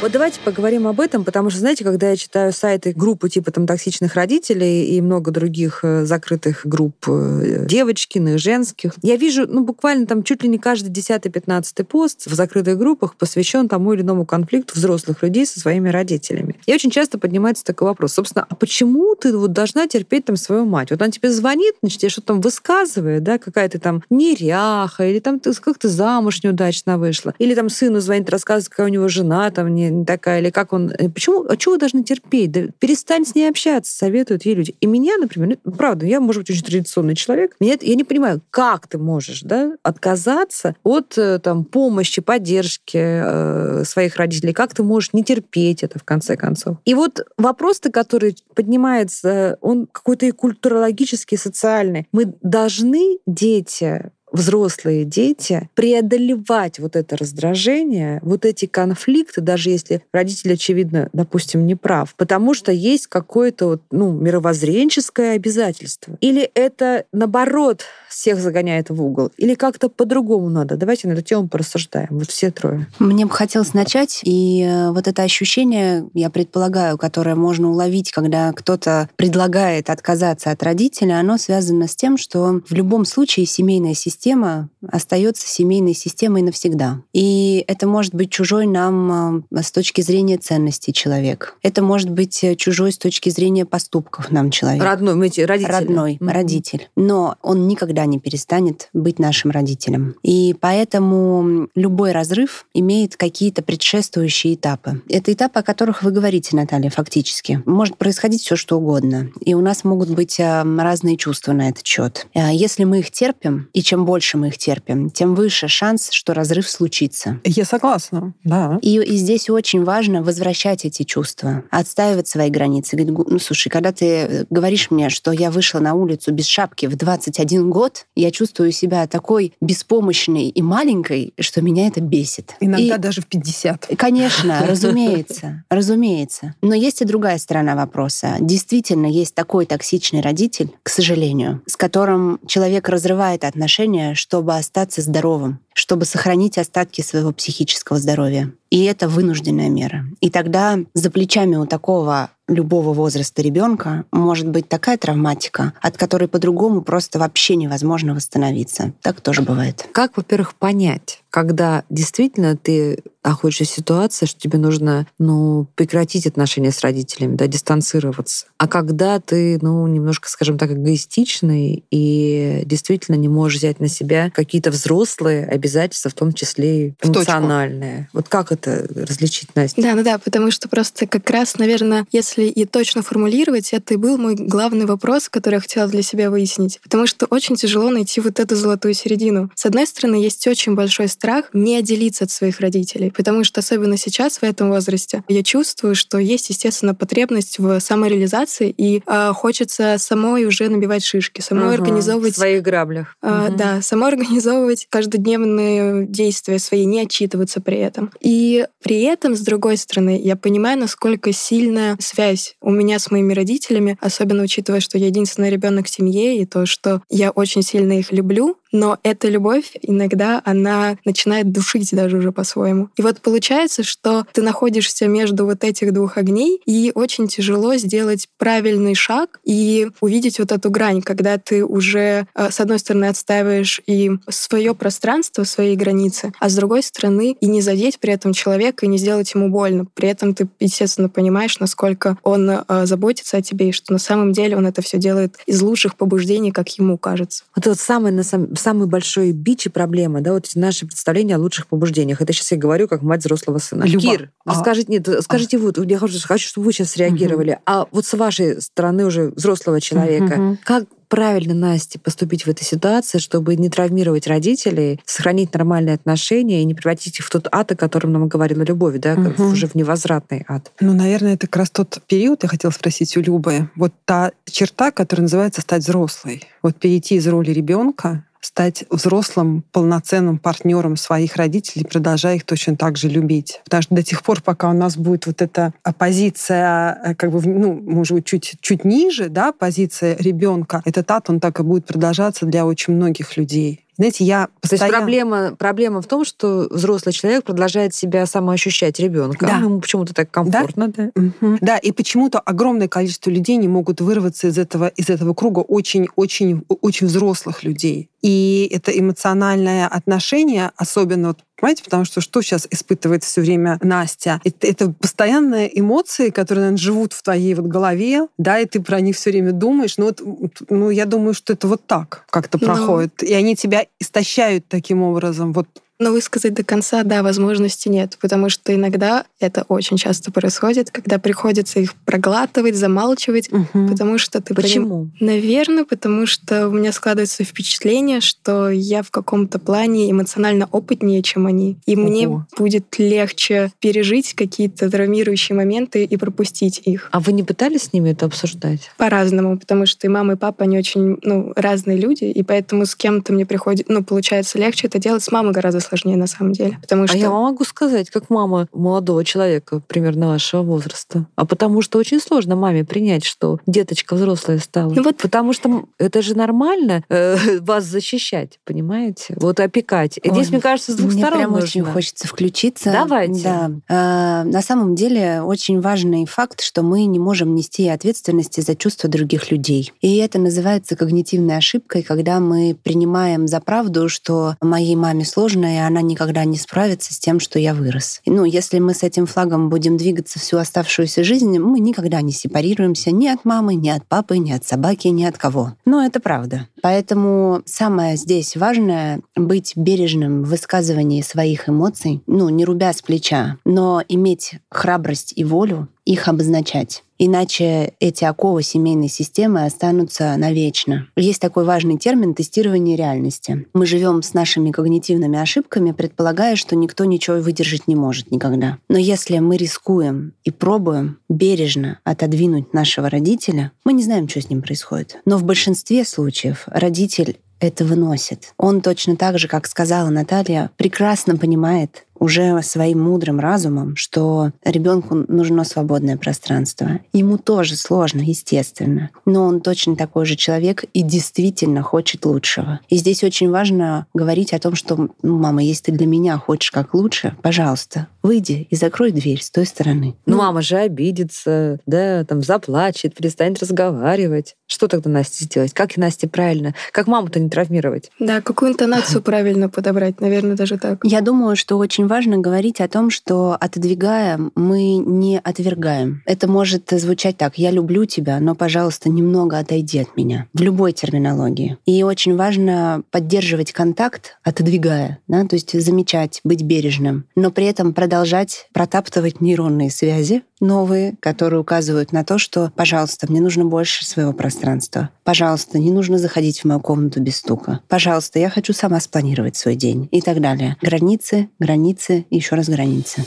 Вот 0.00 0.12
давайте 0.12 0.40
поговорим 0.40 0.86
об 0.86 0.98
этом, 0.98 1.26
потому 1.26 1.50
что, 1.50 1.60
знаете, 1.60 1.84
когда 1.84 2.08
я 2.08 2.16
читаю 2.16 2.54
сайты 2.54 2.94
группы 2.94 3.28
типа 3.28 3.50
там 3.50 3.66
токсичных 3.66 4.14
родителей 4.14 4.96
и 4.96 5.00
много 5.02 5.30
других 5.30 5.80
э, 5.82 6.06
закрытых 6.06 6.62
групп 6.64 7.04
э, 7.06 7.66
девочкиных, 7.68 8.38
женских, 8.38 8.94
я 9.02 9.16
вижу, 9.16 9.46
ну, 9.46 9.62
буквально 9.62 10.06
там 10.06 10.22
чуть 10.22 10.42
ли 10.42 10.48
не 10.48 10.56
каждый 10.56 10.90
10-15 10.90 11.84
пост 11.84 12.26
в 12.26 12.32
закрытых 12.32 12.78
группах 12.78 13.14
посвящен 13.14 13.68
тому 13.68 13.92
или 13.92 14.00
иному 14.00 14.24
конфликту 14.24 14.72
взрослых 14.74 15.22
людей 15.22 15.44
со 15.44 15.60
своими 15.60 15.90
родителями. 15.90 16.56
И 16.64 16.72
очень 16.72 16.90
часто 16.90 17.18
поднимается 17.18 17.62
такой 17.62 17.88
вопрос, 17.88 18.14
собственно, 18.14 18.46
а 18.48 18.54
почему 18.54 19.14
ты 19.16 19.36
вот 19.36 19.52
должна 19.52 19.86
терпеть 19.86 20.24
там 20.24 20.36
свою 20.36 20.64
мать? 20.64 20.92
Вот 20.92 21.02
она 21.02 21.10
тебе 21.10 21.30
звонит, 21.30 21.74
значит, 21.82 22.00
тебе 22.00 22.08
что-то 22.08 22.28
там 22.28 22.40
высказывает, 22.40 23.22
да, 23.22 23.36
какая 23.36 23.68
ты 23.68 23.78
там 23.78 24.02
неряха, 24.08 25.06
или 25.06 25.18
там 25.18 25.40
ты 25.40 25.52
как 25.52 25.76
ты 25.76 25.88
замуж 25.88 26.42
неудачно 26.42 26.96
вышла, 26.96 27.34
или 27.38 27.54
там 27.54 27.68
сыну 27.68 28.00
звонит, 28.00 28.30
рассказывает, 28.30 28.70
какая 28.70 28.86
у 28.86 28.90
него 28.90 29.06
жена 29.08 29.50
там 29.50 29.74
не, 29.74 29.89
такая, 30.06 30.40
или 30.40 30.50
как 30.50 30.72
он... 30.72 30.90
э, 30.90 31.08
Почему? 31.08 31.44
А 31.48 31.56
чего 31.56 31.74
вы 31.74 31.78
должны 31.78 32.02
терпеть? 32.02 32.52
Да 32.52 32.60
перестань 32.78 33.24
с 33.24 33.34
ней 33.34 33.48
общаться, 33.48 33.96
советуют 33.96 34.44
ей 34.44 34.54
люди. 34.54 34.74
И 34.80 34.86
меня, 34.86 35.16
например, 35.18 35.58
ну, 35.64 35.72
правда, 35.72 36.06
я, 36.06 36.20
может 36.20 36.42
быть, 36.42 36.50
очень 36.50 36.64
традиционный 36.64 37.14
человек, 37.14 37.56
меня, 37.60 37.76
я 37.80 37.94
не 37.94 38.04
понимаю, 38.04 38.40
как 38.50 38.86
ты 38.86 38.98
можешь 38.98 39.42
да, 39.42 39.76
отказаться 39.82 40.74
от 40.82 41.16
э, 41.18 41.38
там, 41.38 41.64
помощи, 41.64 42.22
поддержки 42.22 42.98
э, 42.98 43.84
своих 43.84 44.16
родителей, 44.16 44.52
как 44.52 44.74
ты 44.74 44.82
можешь 44.82 45.12
не 45.12 45.24
терпеть 45.24 45.82
это, 45.82 45.98
в 45.98 46.04
конце 46.04 46.36
концов. 46.36 46.78
И 46.84 46.94
вот 46.94 47.24
вопрос-то, 47.36 47.90
который 47.90 48.36
поднимается, 48.54 49.58
он 49.60 49.86
какой-то 49.86 50.26
и 50.26 50.30
культурологический, 50.30 51.36
и 51.36 51.38
социальный. 51.38 52.08
Мы 52.12 52.34
должны, 52.42 53.18
дети, 53.26 54.10
взрослые 54.32 55.04
дети 55.04 55.68
преодолевать 55.74 56.78
вот 56.78 56.96
это 56.96 57.16
раздражение, 57.16 58.20
вот 58.22 58.44
эти 58.44 58.66
конфликты, 58.66 59.40
даже 59.40 59.70
если 59.70 60.02
родитель, 60.12 60.52
очевидно, 60.54 61.08
допустим, 61.12 61.66
не 61.66 61.74
прав, 61.74 62.14
потому 62.16 62.54
что 62.54 62.72
есть 62.72 63.06
какое-то 63.06 63.66
вот, 63.66 63.82
ну, 63.90 64.12
мировоззренческое 64.12 65.34
обязательство. 65.34 66.16
Или 66.20 66.50
это, 66.54 67.04
наоборот, 67.12 67.84
всех 68.10 68.38
загоняет 68.40 68.90
в 68.90 69.02
угол, 69.02 69.30
или 69.36 69.54
как-то 69.54 69.88
по-другому 69.88 70.48
надо. 70.50 70.76
Давайте 70.76 71.08
на 71.08 71.12
эту 71.12 71.22
тему 71.22 71.48
порассуждаем. 71.48 72.08
Вот 72.10 72.28
все 72.30 72.50
трое. 72.50 72.86
Мне 72.98 73.24
бы 73.26 73.32
хотелось 73.32 73.72
начать, 73.74 74.20
и 74.24 74.62
э, 74.62 74.90
вот 74.90 75.06
это 75.08 75.22
ощущение, 75.22 76.08
я 76.14 76.28
предполагаю, 76.30 76.98
которое 76.98 77.34
можно 77.34 77.70
уловить, 77.70 78.10
когда 78.10 78.52
кто-то 78.52 79.08
предлагает 79.16 79.90
отказаться 79.90 80.50
от 80.50 80.62
родителя, 80.62 81.18
оно 81.20 81.38
связано 81.38 81.86
с 81.86 81.94
тем, 81.96 82.18
что 82.18 82.60
в 82.68 82.72
любом 82.74 83.04
случае 83.04 83.46
семейная 83.46 83.94
система 83.94 84.68
остается 84.88 85.46
семейной 85.48 85.94
системой 85.94 86.42
навсегда. 86.42 87.02
И 87.12 87.64
это 87.68 87.86
может 87.86 88.14
быть 88.14 88.30
чужой 88.30 88.66
нам 88.66 89.44
э, 89.50 89.62
с 89.62 89.70
точки 89.72 90.00
зрения 90.00 90.36
ценностей 90.38 90.92
человек. 90.92 91.56
Это 91.62 91.82
может 91.82 92.10
быть 92.10 92.42
э, 92.42 92.56
чужой 92.56 92.92
с 92.92 92.98
точки 92.98 93.30
зрения 93.30 93.64
поступков 93.64 94.30
нам 94.30 94.50
человек. 94.50 94.82
Родной, 94.82 95.14
мы 95.14 95.28
эти 95.28 95.40
родители. 95.42 95.70
Родной, 95.72 96.16
Мгм. 96.20 96.28
родитель. 96.30 96.88
Но 96.96 97.36
он 97.42 97.68
никогда 97.68 97.99
не 98.06 98.18
перестанет 98.18 98.88
быть 98.92 99.18
нашим 99.18 99.50
родителем. 99.50 100.14
И 100.22 100.54
поэтому 100.58 101.68
любой 101.74 102.12
разрыв 102.12 102.66
имеет 102.74 103.16
какие-то 103.16 103.62
предшествующие 103.62 104.54
этапы. 104.54 105.02
Это 105.08 105.32
этапы, 105.32 105.60
о 105.60 105.62
которых 105.62 106.02
вы 106.02 106.10
говорите, 106.10 106.56
Наталья, 106.56 106.90
фактически. 106.90 107.62
Может 107.66 107.96
происходить 107.96 108.42
все 108.42 108.56
что 108.56 108.78
угодно. 108.78 109.30
И 109.40 109.54
у 109.54 109.60
нас 109.60 109.84
могут 109.84 110.10
быть 110.10 110.38
а, 110.40 110.64
разные 110.78 111.16
чувства 111.16 111.52
на 111.52 111.68
этот 111.68 111.86
счет. 111.86 112.26
А 112.34 112.52
Если 112.52 112.84
мы 112.84 113.00
их 113.00 113.10
терпим, 113.10 113.68
и 113.72 113.82
чем 113.82 114.04
больше 114.04 114.36
мы 114.38 114.48
их 114.48 114.58
терпим, 114.58 115.10
тем 115.10 115.34
выше 115.34 115.68
шанс, 115.68 116.10
что 116.10 116.34
разрыв 116.34 116.68
случится. 116.68 117.40
Я 117.44 117.64
согласна, 117.64 118.34
да. 118.44 118.78
И, 118.82 118.96
и 118.96 119.16
здесь 119.16 119.50
очень 119.50 119.84
важно 119.84 120.22
возвращать 120.22 120.84
эти 120.84 121.02
чувства, 121.02 121.64
отстаивать 121.70 122.28
свои 122.28 122.50
границы. 122.50 122.96
Говорит, 122.96 123.14
«Гу, 123.14 123.26
ну 123.28 123.38
слушай, 123.38 123.68
когда 123.68 123.92
ты 123.92 124.06
э, 124.06 124.44
говоришь 124.50 124.90
мне, 124.90 125.10
что 125.10 125.32
я 125.32 125.50
вышла 125.50 125.80
на 125.80 125.94
улицу 125.94 126.32
без 126.32 126.46
шапки 126.46 126.86
в 126.86 126.96
21 126.96 127.70
год, 127.70 127.89
я 128.14 128.30
чувствую 128.30 128.72
себя 128.72 129.06
такой 129.06 129.52
беспомощной 129.60 130.48
и 130.48 130.62
маленькой, 130.62 131.34
что 131.38 131.62
меня 131.62 131.86
это 131.86 132.00
бесит. 132.00 132.54
Иногда 132.60 132.96
И- 132.96 132.98
даже 132.98 133.20
в 133.20 133.26
50. 133.26 133.88
Конечно, 133.96 134.64
разумеется, 134.68 135.64
разумеется. 135.70 136.54
Но 136.62 136.74
есть 136.74 137.00
и 137.02 137.04
другая 137.04 137.38
сторона 137.38 137.74
вопроса. 137.76 138.36
Действительно, 138.40 139.06
есть 139.06 139.34
такой 139.34 139.66
токсичный 139.66 140.20
родитель, 140.20 140.70
к 140.82 140.88
сожалению, 140.88 141.62
с 141.66 141.76
которым 141.76 142.38
человек 142.46 142.88
разрывает 142.88 143.44
отношения, 143.44 144.14
чтобы 144.14 144.56
остаться 144.56 145.02
здоровым, 145.02 145.60
чтобы 145.74 146.04
сохранить 146.04 146.58
остатки 146.58 147.00
своего 147.00 147.32
психического 147.32 147.98
здоровья. 147.98 148.52
И 148.70 148.84
это 148.84 149.08
вынужденная 149.08 149.68
мера. 149.68 150.04
И 150.20 150.30
тогда 150.30 150.78
за 150.94 151.10
плечами 151.10 151.56
у 151.56 151.66
такого 151.66 152.30
любого 152.48 152.92
возраста 152.92 153.42
ребенка 153.42 154.04
может 154.12 154.48
быть 154.48 154.68
такая 154.68 154.96
травматика, 154.96 155.72
от 155.80 155.96
которой 155.96 156.28
по-другому 156.28 156.82
просто 156.82 157.18
вообще 157.18 157.56
невозможно 157.56 158.14
восстановиться. 158.14 158.92
Так 159.02 159.20
тоже 159.20 159.42
бывает. 159.42 159.86
Как, 159.92 160.16
во-первых, 160.16 160.54
понять, 160.54 161.22
когда 161.30 161.84
действительно 161.88 162.56
ты 162.56 162.98
находишься 163.24 163.64
в 163.64 163.68
ситуации, 163.68 164.26
что 164.26 164.40
тебе 164.40 164.58
нужно 164.58 165.06
ну, 165.18 165.66
прекратить 165.74 166.26
отношения 166.26 166.72
с 166.72 166.80
родителями, 166.80 167.36
да, 167.36 167.46
дистанцироваться. 167.46 168.46
А 168.58 168.66
когда 168.66 169.20
ты, 169.20 169.58
ну, 169.60 169.86
немножко, 169.86 170.28
скажем 170.28 170.58
так, 170.58 170.72
эгоистичный 170.72 171.84
и 171.90 172.62
действительно 172.64 173.16
не 173.16 173.28
можешь 173.28 173.58
взять 173.58 173.80
на 173.80 173.88
себя 173.88 174.30
какие-то 174.30 174.70
взрослые 174.70 175.46
обязательства, 175.46 176.10
в 176.10 176.14
том 176.14 176.32
числе 176.32 176.88
и 176.88 176.94
эмоциональные. 177.02 178.08
Вот 178.12 178.28
как 178.28 178.52
это 178.52 178.86
различить, 178.94 179.54
Настя? 179.54 179.82
Да, 179.82 179.94
ну 179.94 180.02
да, 180.02 180.18
потому 180.18 180.50
что 180.50 180.68
просто 180.68 181.06
как 181.06 181.28
раз, 181.30 181.58
наверное, 181.58 182.06
если 182.12 182.44
и 182.44 182.64
точно 182.64 183.02
формулировать, 183.02 183.72
это 183.72 183.94
и 183.94 183.96
был 183.96 184.16
мой 184.16 184.34
главный 184.34 184.86
вопрос, 184.86 185.28
который 185.28 185.56
я 185.56 185.60
хотела 185.60 185.86
для 185.88 186.02
себя 186.02 186.30
выяснить. 186.30 186.80
Потому 186.82 187.06
что 187.06 187.26
очень 187.26 187.56
тяжело 187.56 187.90
найти 187.90 188.20
вот 188.20 188.40
эту 188.40 188.56
золотую 188.56 188.94
середину. 188.94 189.50
С 189.54 189.66
одной 189.66 189.86
стороны, 189.86 190.14
есть 190.14 190.46
очень 190.46 190.74
большой 190.74 191.08
страх 191.20 191.50
не 191.52 191.76
отделиться 191.76 192.24
от 192.24 192.30
своих 192.30 192.60
родителей, 192.60 193.10
потому 193.14 193.44
что 193.44 193.60
особенно 193.60 193.98
сейчас, 193.98 194.38
в 194.38 194.42
этом 194.42 194.70
возрасте, 194.70 195.22
я 195.28 195.42
чувствую, 195.42 195.94
что 195.94 196.16
есть, 196.16 196.48
естественно, 196.48 196.94
потребность 196.94 197.58
в 197.58 197.78
самореализации, 197.78 198.74
и 198.74 199.02
а, 199.04 199.34
хочется 199.34 199.96
самой 199.98 200.46
уже 200.46 200.70
набивать 200.70 201.04
шишки, 201.04 201.42
самой 201.42 201.66
Ага, 201.66 201.74
организовывать 201.74 202.32
В 202.32 202.36
своих 202.36 202.62
граблях. 202.62 203.16
а, 203.20 203.48
Мгм. 203.48 203.56
Да, 203.58 203.82
само 203.82 204.06
организовывать 204.14 204.86
каждодневные 204.88 206.06
действия 206.06 206.58
свои, 206.58 206.86
не 206.86 207.02
отчитываться 207.02 207.60
при 207.60 207.76
этом. 207.76 208.10
И 208.20 208.66
при 208.82 209.02
этом, 209.02 209.36
с 209.36 209.40
другой 209.40 209.76
стороны, 209.76 210.18
я 210.22 210.36
понимаю, 210.36 210.78
насколько 210.78 211.32
сильная 211.34 211.98
связь 212.00 212.56
у 212.62 212.70
меня 212.70 212.98
с 212.98 213.10
моими 213.10 213.34
родителями, 213.34 213.98
особенно 214.00 214.42
учитывая, 214.42 214.80
что 214.80 214.96
я 214.96 215.08
единственный 215.08 215.50
ребенок 215.50 215.84
в 215.86 215.90
семье, 215.90 216.40
и 216.40 216.46
то, 216.46 216.64
что 216.64 217.02
я 217.10 217.30
очень 217.30 217.62
сильно 217.62 217.98
их 217.98 218.10
люблю, 218.10 218.56
но 218.72 218.98
эта 219.02 219.28
любовь 219.28 219.72
иногда, 219.82 220.40
она 220.44 220.96
начинает 221.04 221.52
душить 221.52 221.90
даже 221.92 222.18
уже 222.18 222.32
по-своему. 222.32 222.88
И 222.96 223.02
вот 223.02 223.20
получается, 223.20 223.82
что 223.82 224.26
ты 224.32 224.42
находишься 224.42 225.06
между 225.06 225.44
вот 225.44 225.64
этих 225.64 225.92
двух 225.92 226.16
огней, 226.16 226.60
и 226.66 226.92
очень 226.94 227.28
тяжело 227.28 227.74
сделать 227.76 228.28
правильный 228.38 228.94
шаг 228.94 229.40
и 229.44 229.88
увидеть 230.00 230.38
вот 230.38 230.52
эту 230.52 230.70
грань, 230.70 231.02
когда 231.02 231.38
ты 231.38 231.64
уже, 231.64 232.26
э, 232.34 232.50
с 232.50 232.60
одной 232.60 232.78
стороны, 232.78 233.06
отстаиваешь 233.06 233.80
и 233.86 234.12
свое 234.28 234.74
пространство, 234.74 235.44
свои 235.44 235.76
границы, 235.76 236.32
а 236.38 236.48
с 236.48 236.54
другой 236.54 236.82
стороны, 236.82 237.36
и 237.40 237.46
не 237.46 237.62
задеть 237.62 237.98
при 237.98 238.12
этом 238.12 238.32
человека, 238.32 238.86
и 238.86 238.88
не 238.88 238.98
сделать 238.98 239.32
ему 239.34 239.48
больно. 239.48 239.86
При 239.94 240.08
этом 240.08 240.34
ты, 240.34 240.48
естественно, 240.60 241.08
понимаешь, 241.08 241.58
насколько 241.58 242.18
он 242.22 242.50
э, 242.50 242.86
заботится 242.86 243.38
о 243.38 243.42
тебе, 243.42 243.70
и 243.70 243.72
что 243.72 243.92
на 243.92 243.98
самом 243.98 244.32
деле 244.32 244.56
он 244.56 244.66
это 244.66 244.82
все 244.82 244.98
делает 244.98 245.38
из 245.46 245.60
лучших 245.62 245.96
побуждений, 245.96 246.52
как 246.52 246.68
ему 246.78 246.98
кажется. 246.98 247.44
Вот 247.56 247.66
вот 247.66 247.78
самый, 247.78 248.12
на 248.12 248.22
самом, 248.22 248.56
самый 248.60 248.86
большой 248.86 249.32
бич 249.32 249.66
и 249.66 249.68
проблема, 249.68 250.20
да, 250.20 250.32
вот 250.34 250.48
наши 250.54 250.86
представления 250.86 251.36
о 251.36 251.38
лучших 251.38 251.66
побуждениях. 251.66 252.20
Это 252.20 252.32
сейчас 252.32 252.52
я 252.52 252.58
говорю 252.58 252.86
как 252.88 253.02
мать 253.02 253.20
взрослого 253.20 253.58
сына. 253.58 253.84
Люба, 253.84 254.00
Кир, 254.00 254.30
а- 254.44 254.50
расскажите, 254.54 254.92
нет, 254.92 255.08
скажите 255.22 255.58
вы, 255.58 255.72
я 255.86 255.98
хочу, 255.98 256.18
хочу, 256.22 256.48
чтобы 256.48 256.66
вы 256.66 256.72
сейчас 256.72 256.96
реагировали. 256.96 257.58
А 257.66 257.86
вот 257.90 258.06
с 258.06 258.14
вашей 258.14 258.60
стороны 258.62 259.04
уже 259.06 259.30
взрослого 259.30 259.80
человека, 259.80 260.36
Мгм. 260.36 260.58
как 260.64 260.84
правильно 261.08 261.54
Насте 261.54 261.98
поступить 261.98 262.46
в 262.46 262.48
этой 262.48 262.62
ситуации, 262.64 263.18
чтобы 263.18 263.56
не 263.56 263.68
травмировать 263.68 264.28
родителей, 264.28 265.00
сохранить 265.04 265.52
нормальные 265.52 265.96
отношения 265.96 266.62
и 266.62 266.64
не 266.64 266.72
превратить 266.74 267.18
их 267.18 267.26
в 267.26 267.30
тот 267.30 267.48
ад, 267.50 267.72
о 267.72 267.76
котором 267.76 268.12
нам 268.12 268.28
говорила 268.28 268.62
Любовь, 268.62 268.98
да, 268.98 269.16
Мгм. 269.16 269.52
уже 269.52 269.66
в 269.66 269.74
невозвратный 269.74 270.44
ад? 270.46 270.70
Ну, 270.80 270.92
наверное, 270.92 271.34
это 271.34 271.48
как 271.48 271.56
раз 271.56 271.70
тот 271.70 272.00
период, 272.06 272.44
я 272.44 272.48
хотела 272.48 272.70
спросить 272.70 273.16
у 273.16 273.20
Любы, 273.22 273.68
вот 273.74 273.92
та 274.04 274.30
черта, 274.48 274.92
которая 274.92 275.22
называется 275.24 275.62
стать 275.62 275.82
взрослой. 275.82 276.44
Вот 276.62 276.76
перейти 276.76 277.16
из 277.16 277.26
роли 277.26 277.50
ребенка 277.50 278.24
стать 278.40 278.84
взрослым, 278.90 279.62
полноценным 279.72 280.38
партнером 280.38 280.96
своих 280.96 281.36
родителей, 281.36 281.84
продолжая 281.84 282.36
их 282.36 282.44
точно 282.44 282.76
так 282.76 282.96
же 282.96 283.08
любить. 283.08 283.60
Потому 283.64 283.82
что 283.82 283.94
до 283.94 284.02
тех 284.02 284.22
пор, 284.22 284.42
пока 284.42 284.70
у 284.70 284.72
нас 284.72 284.96
будет 284.96 285.26
вот 285.26 285.42
эта 285.42 285.72
позиция, 285.98 286.98
э, 287.04 287.14
как 287.14 287.30
бы, 287.30 287.40
ну, 287.46 287.74
может 287.74 288.14
быть, 288.14 288.24
чуть, 288.24 288.56
чуть 288.60 288.84
ниже, 288.84 289.28
да, 289.28 289.52
позиция 289.52 290.16
ребенка, 290.16 290.82
этот 290.84 291.10
ад, 291.10 291.28
он 291.30 291.40
так 291.40 291.60
и 291.60 291.62
будет 291.62 291.86
продолжаться 291.86 292.46
для 292.46 292.64
очень 292.66 292.94
многих 292.94 293.36
людей. 293.36 293.84
Знаете, 294.00 294.24
я 294.24 294.46
То 294.46 294.50
есть 294.62 294.70
постоянно... 294.70 294.96
проблема, 294.96 295.56
проблема 295.58 296.00
в 296.00 296.06
том, 296.06 296.24
что 296.24 296.68
взрослый 296.70 297.12
человек 297.12 297.44
продолжает 297.44 297.94
себя 297.94 298.24
самоощущать 298.24 298.98
ребенка. 298.98 299.44
Да. 299.44 299.58
Ему 299.58 299.78
почему-то 299.78 300.14
так 300.14 300.30
комфортно, 300.30 300.88
да? 300.88 301.10
Мгм. 301.14 301.58
Да, 301.60 301.76
и 301.76 301.92
почему-то 301.92 302.38
огромное 302.38 302.88
количество 302.88 303.28
людей 303.28 303.58
не 303.58 303.68
могут 303.68 304.00
вырваться 304.00 304.46
из 304.46 304.56
этого, 304.56 304.88
из 304.88 305.10
этого 305.10 305.34
круга 305.34 305.58
очень-очень 305.58 306.64
очень 306.80 307.08
взрослых 307.08 307.62
людей. 307.62 308.08
И 308.22 308.70
это 308.72 308.90
эмоциональное 308.90 309.86
отношение, 309.86 310.70
особенно, 310.76 311.28
вот, 311.28 311.40
понимаете, 311.60 311.84
потому 311.84 312.04
что 312.04 312.20
что 312.20 312.42
сейчас 312.42 312.66
испытывает 312.70 313.22
все 313.24 313.40
время 313.40 313.78
Настя? 313.82 314.40
Это, 314.44 314.66
это 314.66 314.90
постоянные 314.90 315.78
эмоции, 315.78 316.30
которые, 316.30 316.62
наверное, 316.62 316.78
живут 316.78 317.12
в 317.12 317.22
твоей 317.22 317.54
вот 317.54 317.66
голове, 317.66 318.26
да, 318.38 318.58
и 318.58 318.66
ты 318.66 318.80
про 318.80 319.00
них 319.00 319.16
все 319.16 319.30
время 319.30 319.52
думаешь. 319.52 319.98
Ну, 319.98 320.06
вот, 320.06 320.20
ну, 320.68 320.90
я 320.90 321.04
думаю, 321.06 321.34
что 321.34 321.52
это 321.52 321.68
вот 321.68 321.86
так 321.86 322.24
как-то 322.30 322.58
Ну. 322.60 322.66
проходит. 322.66 323.22
И 323.22 323.32
они 323.34 323.54
тебя 323.56 323.86
истощают 323.98 324.66
таким 324.68 325.02
образом. 325.02 325.52
Вот 325.52 325.68
Но 326.00 326.12
высказать 326.12 326.54
до 326.54 326.64
конца, 326.64 327.02
да, 327.02 327.22
возможности 327.22 327.90
нет, 327.90 328.16
потому 328.22 328.48
что 328.48 328.74
иногда 328.74 329.26
это 329.38 329.66
очень 329.68 329.98
часто 329.98 330.32
происходит, 330.32 330.90
когда 330.90 331.18
приходится 331.18 331.78
их 331.78 331.94
проглатывать, 332.06 332.74
замалчивать, 332.74 333.52
мгм. 333.52 333.86
потому 333.86 334.16
что 334.16 334.40
ты 334.40 334.54
поним- 334.54 334.62
Почему? 334.62 335.10
Наверное, 335.20 335.84
потому 335.84 336.24
что 336.24 336.68
у 336.68 336.70
меня 336.72 336.92
складывается 336.92 337.44
впечатление, 337.44 338.22
что 338.22 338.70
я 338.70 339.02
в 339.02 339.10
каком-то 339.10 339.58
плане 339.58 340.10
эмоционально 340.10 340.66
опытнее, 340.72 341.22
чем 341.22 341.46
они. 341.46 341.76
И 341.84 341.96
мне 341.96 342.28
Ого. 342.28 342.46
будет 342.56 342.98
легче 342.98 343.70
пережить 343.78 344.32
какие-то 344.32 344.88
травмирующие 344.90 345.54
моменты 345.54 346.04
и 346.04 346.16
пропустить 346.16 346.80
их. 346.86 347.10
А 347.12 347.20
вы 347.20 347.32
не 347.32 347.42
пытались 347.42 347.82
с 347.82 347.92
ними 347.92 348.12
это 348.12 348.24
обсуждать? 348.24 348.90
По-разному, 348.96 349.58
потому 349.58 349.84
что 349.84 350.06
и 350.06 350.10
мама, 350.10 350.32
и 350.32 350.36
папа, 350.36 350.64
они 350.64 350.78
очень 350.78 351.18
ну, 351.22 351.52
разные 351.56 351.98
люди, 351.98 352.24
и 352.24 352.42
поэтому 352.42 352.86
с 352.86 352.94
кем-то 352.94 353.34
мне 353.34 353.44
приходит, 353.44 353.90
ну, 353.90 354.02
получается 354.02 354.58
легче 354.58 354.86
это 354.86 354.98
делать, 354.98 355.22
с 355.22 355.30
мамой 355.30 355.52
гораздо 355.52 355.80
сложнее 355.80 355.89
на 356.16 356.26
самом 356.26 356.52
деле. 356.52 356.78
Потому 356.80 357.06
что 357.06 357.16
А 357.16 357.18
я 357.18 357.30
вам 357.30 357.42
могу 357.44 357.64
сказать, 357.64 358.10
как 358.10 358.30
мама 358.30 358.68
молодого 358.72 359.24
человека 359.24 359.80
примерно 359.86 360.28
вашего 360.28 360.62
возраста. 360.62 361.26
А 361.36 361.44
потому 361.44 361.82
что 361.82 361.98
очень 361.98 362.20
сложно 362.20 362.56
маме 362.56 362.84
принять, 362.84 363.24
что 363.24 363.58
деточка 363.66 364.14
взрослая 364.14 364.58
стала. 364.58 364.92
Ну 364.92 365.02
вот- 365.02 365.16
Потому 365.18 365.52
что 365.52 365.84
это 365.98 366.22
же 366.22 366.34
нормально 366.36 367.02
э, 367.08 367.36
вас 367.60 367.84
защищать, 367.84 368.58
понимаете? 368.64 369.34
Вот 369.36 369.60
опекать. 369.60 370.18
И 370.22 370.28
Ой, 370.28 370.34
Здесь, 370.34 370.50
мне 370.50 370.60
кажется, 370.60 370.92
с 370.92 370.96
двух 370.96 371.12
Мне 371.12 371.22
сторон 371.22 371.38
прям 371.38 371.50
нужно. 371.52 371.64
очень 371.66 371.84
хочется 371.84 372.26
включиться. 372.28 372.90
Давайте. 372.92 373.42
Да. 373.42 373.70
А, 373.88 374.44
на 374.44 374.62
самом 374.62 374.94
деле 374.94 375.42
очень 375.42 375.80
важный 375.80 376.26
факт, 376.26 376.60
что 376.60 376.82
мы 376.82 377.04
не 377.04 377.18
можем 377.18 377.54
нести 377.54 377.88
ответственности 377.88 378.60
за 378.60 378.74
чувства 378.76 379.08
других 379.10 379.50
людей. 379.50 379.92
И 380.00 380.16
это 380.16 380.38
называется 380.38 380.96
когнитивной 380.96 381.56
ошибкой, 381.56 382.02
когда 382.02 382.40
мы 382.40 382.76
принимаем 382.82 383.46
за 383.48 383.60
правду, 383.60 384.08
что 384.08 384.54
моей 384.60 384.96
маме 384.96 385.24
сложно, 385.24 385.74
и 385.74 385.78
она 385.80 386.02
никогда 386.02 386.44
не 386.44 386.56
справится 386.56 387.12
с 387.12 387.18
тем, 387.18 387.40
что 387.40 387.58
я 387.58 387.74
вырос. 387.74 388.20
Ну, 388.26 388.44
если 388.44 388.78
мы 388.78 388.94
с 388.94 389.02
этим 389.02 389.26
флагом 389.26 389.68
будем 389.68 389.96
двигаться 389.96 390.38
всю 390.38 390.58
оставшуюся 390.58 391.24
жизнь, 391.24 391.58
мы 391.58 391.80
никогда 391.80 392.20
не 392.20 392.32
сепарируемся 392.32 393.10
ни 393.10 393.26
от 393.26 393.44
мамы, 393.44 393.74
ни 393.74 393.88
от 393.88 394.06
папы, 394.06 394.38
ни 394.38 394.52
от 394.52 394.64
собаки, 394.64 395.08
ни 395.08 395.24
от 395.24 395.38
кого. 395.38 395.74
Но 395.84 396.04
это 396.04 396.20
правда. 396.20 396.68
Поэтому 396.82 397.62
самое 397.64 398.16
здесь 398.16 398.56
важное— 398.56 399.20
быть 399.36 399.72
бережным 399.76 400.44
в 400.44 400.48
высказывании 400.48 401.22
своих 401.22 401.68
эмоций, 401.68 402.22
ну, 402.26 402.48
не 402.48 402.64
рубя 402.64 402.92
с 402.92 403.02
плеча, 403.02 403.56
но 403.64 404.02
иметь 404.08 404.54
храбрость 404.70 405.32
и 405.36 405.44
волю 405.44 405.88
их 406.04 406.28
обозначать. 406.28 407.02
Иначе 407.22 407.92
эти 408.00 408.24
оковы 408.24 408.62
семейной 408.62 409.10
системы 409.10 409.66
останутся 409.66 410.34
навечно. 410.38 411.06
Есть 411.16 411.42
такой 411.42 411.66
важный 411.66 411.98
термин 411.98 412.32
тестирование 412.32 412.96
реальности. 412.96 413.66
Мы 413.74 413.84
живем 413.84 414.22
с 414.22 414.32
нашими 414.32 414.70
когнитивными 414.70 415.38
ошибками, 415.38 415.92
предполагая, 415.92 416.56
что 416.56 416.76
никто 416.76 417.04
ничего 417.04 417.36
выдержать 417.36 417.86
не 417.88 417.94
может 417.94 418.30
никогда. 418.30 418.78
Но 418.88 418.96
если 418.96 419.38
мы 419.38 419.58
рискуем 419.58 420.32
и 420.44 420.50
пробуем 420.50 421.18
бережно 421.28 421.98
отодвинуть 422.04 422.72
нашего 422.72 423.10
родителя, 423.10 423.72
мы 423.84 423.92
не 423.92 424.02
знаем, 424.02 424.26
что 424.26 424.40
с 424.40 424.48
ним 424.48 424.62
происходит. 424.62 425.18
Но 425.26 425.36
в 425.36 425.44
большинстве 425.44 426.06
случаев 426.06 426.62
родитель 426.68 427.38
это 427.60 427.84
выносит. 427.84 428.54
Он 428.56 428.80
точно 428.80 429.16
так 429.16 429.38
же, 429.38 429.46
как 429.46 429.66
сказала 429.66 430.08
Наталья, 430.08 430.70
прекрасно 430.76 431.36
понимает 431.36 432.06
уже 432.20 432.62
своим 432.62 433.00
мудрым 433.00 433.40
разумом, 433.40 433.96
что 433.96 434.52
ребенку 434.62 435.24
нужно 435.26 435.64
свободное 435.64 436.16
пространство. 436.16 437.00
Ему 437.12 437.38
тоже 437.38 437.74
сложно, 437.76 438.20
естественно, 438.20 439.10
но 439.24 439.44
он 439.44 439.60
точно 439.60 439.96
такой 439.96 440.26
же 440.26 440.36
человек 440.36 440.84
и 440.92 441.02
действительно 441.02 441.82
хочет 441.82 442.24
лучшего. 442.24 442.80
И 442.88 442.96
здесь 442.96 443.24
очень 443.24 443.50
важно 443.50 444.06
говорить 444.14 444.52
о 444.52 444.58
том, 444.60 444.74
что, 444.74 445.08
ну, 445.22 445.38
мама, 445.38 445.62
если 445.62 445.84
ты 445.84 445.92
для 445.92 446.06
меня 446.06 446.36
хочешь 446.36 446.70
как 446.70 446.94
лучше, 446.94 447.34
пожалуйста, 447.42 448.06
выйди 448.22 448.66
и 448.68 448.76
закрой 448.76 449.12
дверь 449.12 449.42
с 449.42 449.50
той 449.50 449.66
стороны. 449.66 450.14
Ну, 450.26 450.36
мама 450.36 450.60
же 450.60 450.76
обидится, 450.76 451.80
да, 451.86 452.24
там 452.24 452.42
заплачет, 452.42 453.14
перестанет 453.14 453.60
разговаривать. 453.60 454.56
Что 454.66 454.86
тогда 454.86 455.08
Насте 455.10 455.44
сделать? 455.46 455.72
Как 455.72 455.96
Насте 455.96 456.28
правильно? 456.28 456.74
Как 456.92 457.06
маму-то 457.06 457.40
не 457.40 457.48
травмировать? 457.48 458.10
Да, 458.18 458.40
какую 458.42 458.72
интонацию 458.72 459.22
правильно 459.22 459.68
подобрать, 459.68 460.20
наверное, 460.20 460.54
даже 460.54 460.78
так. 460.78 461.00
Я 461.02 461.22
думаю, 461.22 461.56
что 461.56 461.78
очень 461.78 462.06
важно 462.10 462.38
говорить 462.38 462.80
о 462.80 462.88
том, 462.88 463.08
что 463.08 463.56
отодвигая, 463.58 464.38
мы 464.54 464.96
не 464.96 465.38
отвергаем. 465.38 466.22
Это 466.26 466.48
может 466.48 466.90
звучать 466.90 467.38
так: 467.38 467.56
я 467.56 467.70
люблю 467.70 468.04
тебя, 468.04 468.40
но, 468.40 468.54
пожалуйста, 468.54 469.08
немного 469.08 469.58
отойди 469.58 470.00
от 470.00 470.16
меня. 470.16 470.46
В 470.52 470.60
любой 470.60 470.92
терминологии. 470.92 471.78
И 471.86 472.02
очень 472.02 472.36
важно 472.36 473.02
поддерживать 473.10 473.72
контакт, 473.72 474.38
отодвигая, 474.42 475.18
да, 475.28 475.46
то 475.46 475.54
есть 475.54 475.80
замечать, 475.80 476.40
быть 476.44 476.62
бережным, 476.62 477.24
но 477.36 477.50
при 477.50 477.66
этом 477.66 477.94
продолжать 477.94 478.66
протаптывать 478.72 479.40
нейронные 479.40 479.90
связи 479.90 480.42
новые, 480.60 481.16
которые 481.20 481.60
указывают 481.60 482.12
на 482.12 482.24
то, 482.24 482.38
что, 482.38 482.70
пожалуйста, 482.76 483.26
мне 483.30 483.40
нужно 483.40 483.64
больше 483.64 484.06
своего 484.06 484.32
пространства. 484.32 485.10
Пожалуйста, 485.24 485.78
не 485.78 485.90
нужно 485.90 486.18
заходить 486.18 486.60
в 486.60 486.64
мою 486.66 486.80
комнату 486.80 487.20
без 487.20 487.36
стука. 487.36 487.80
Пожалуйста, 487.88 488.38
я 488.38 488.50
хочу 488.50 488.72
сама 488.72 489.00
спланировать 489.00 489.56
свой 489.56 489.74
день 489.74 490.08
и 490.12 490.20
так 490.20 490.40
далее. 490.40 490.76
Границы, 490.80 491.48
границы 491.58 492.26
еще 492.30 492.54
раз 492.56 492.68
границы. 492.68 493.24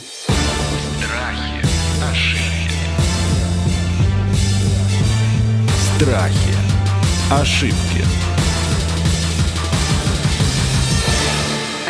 Страхи, 0.98 1.66
ошибки. 2.10 2.78
Страхи. 5.96 6.54
Ошибки. 7.30 8.33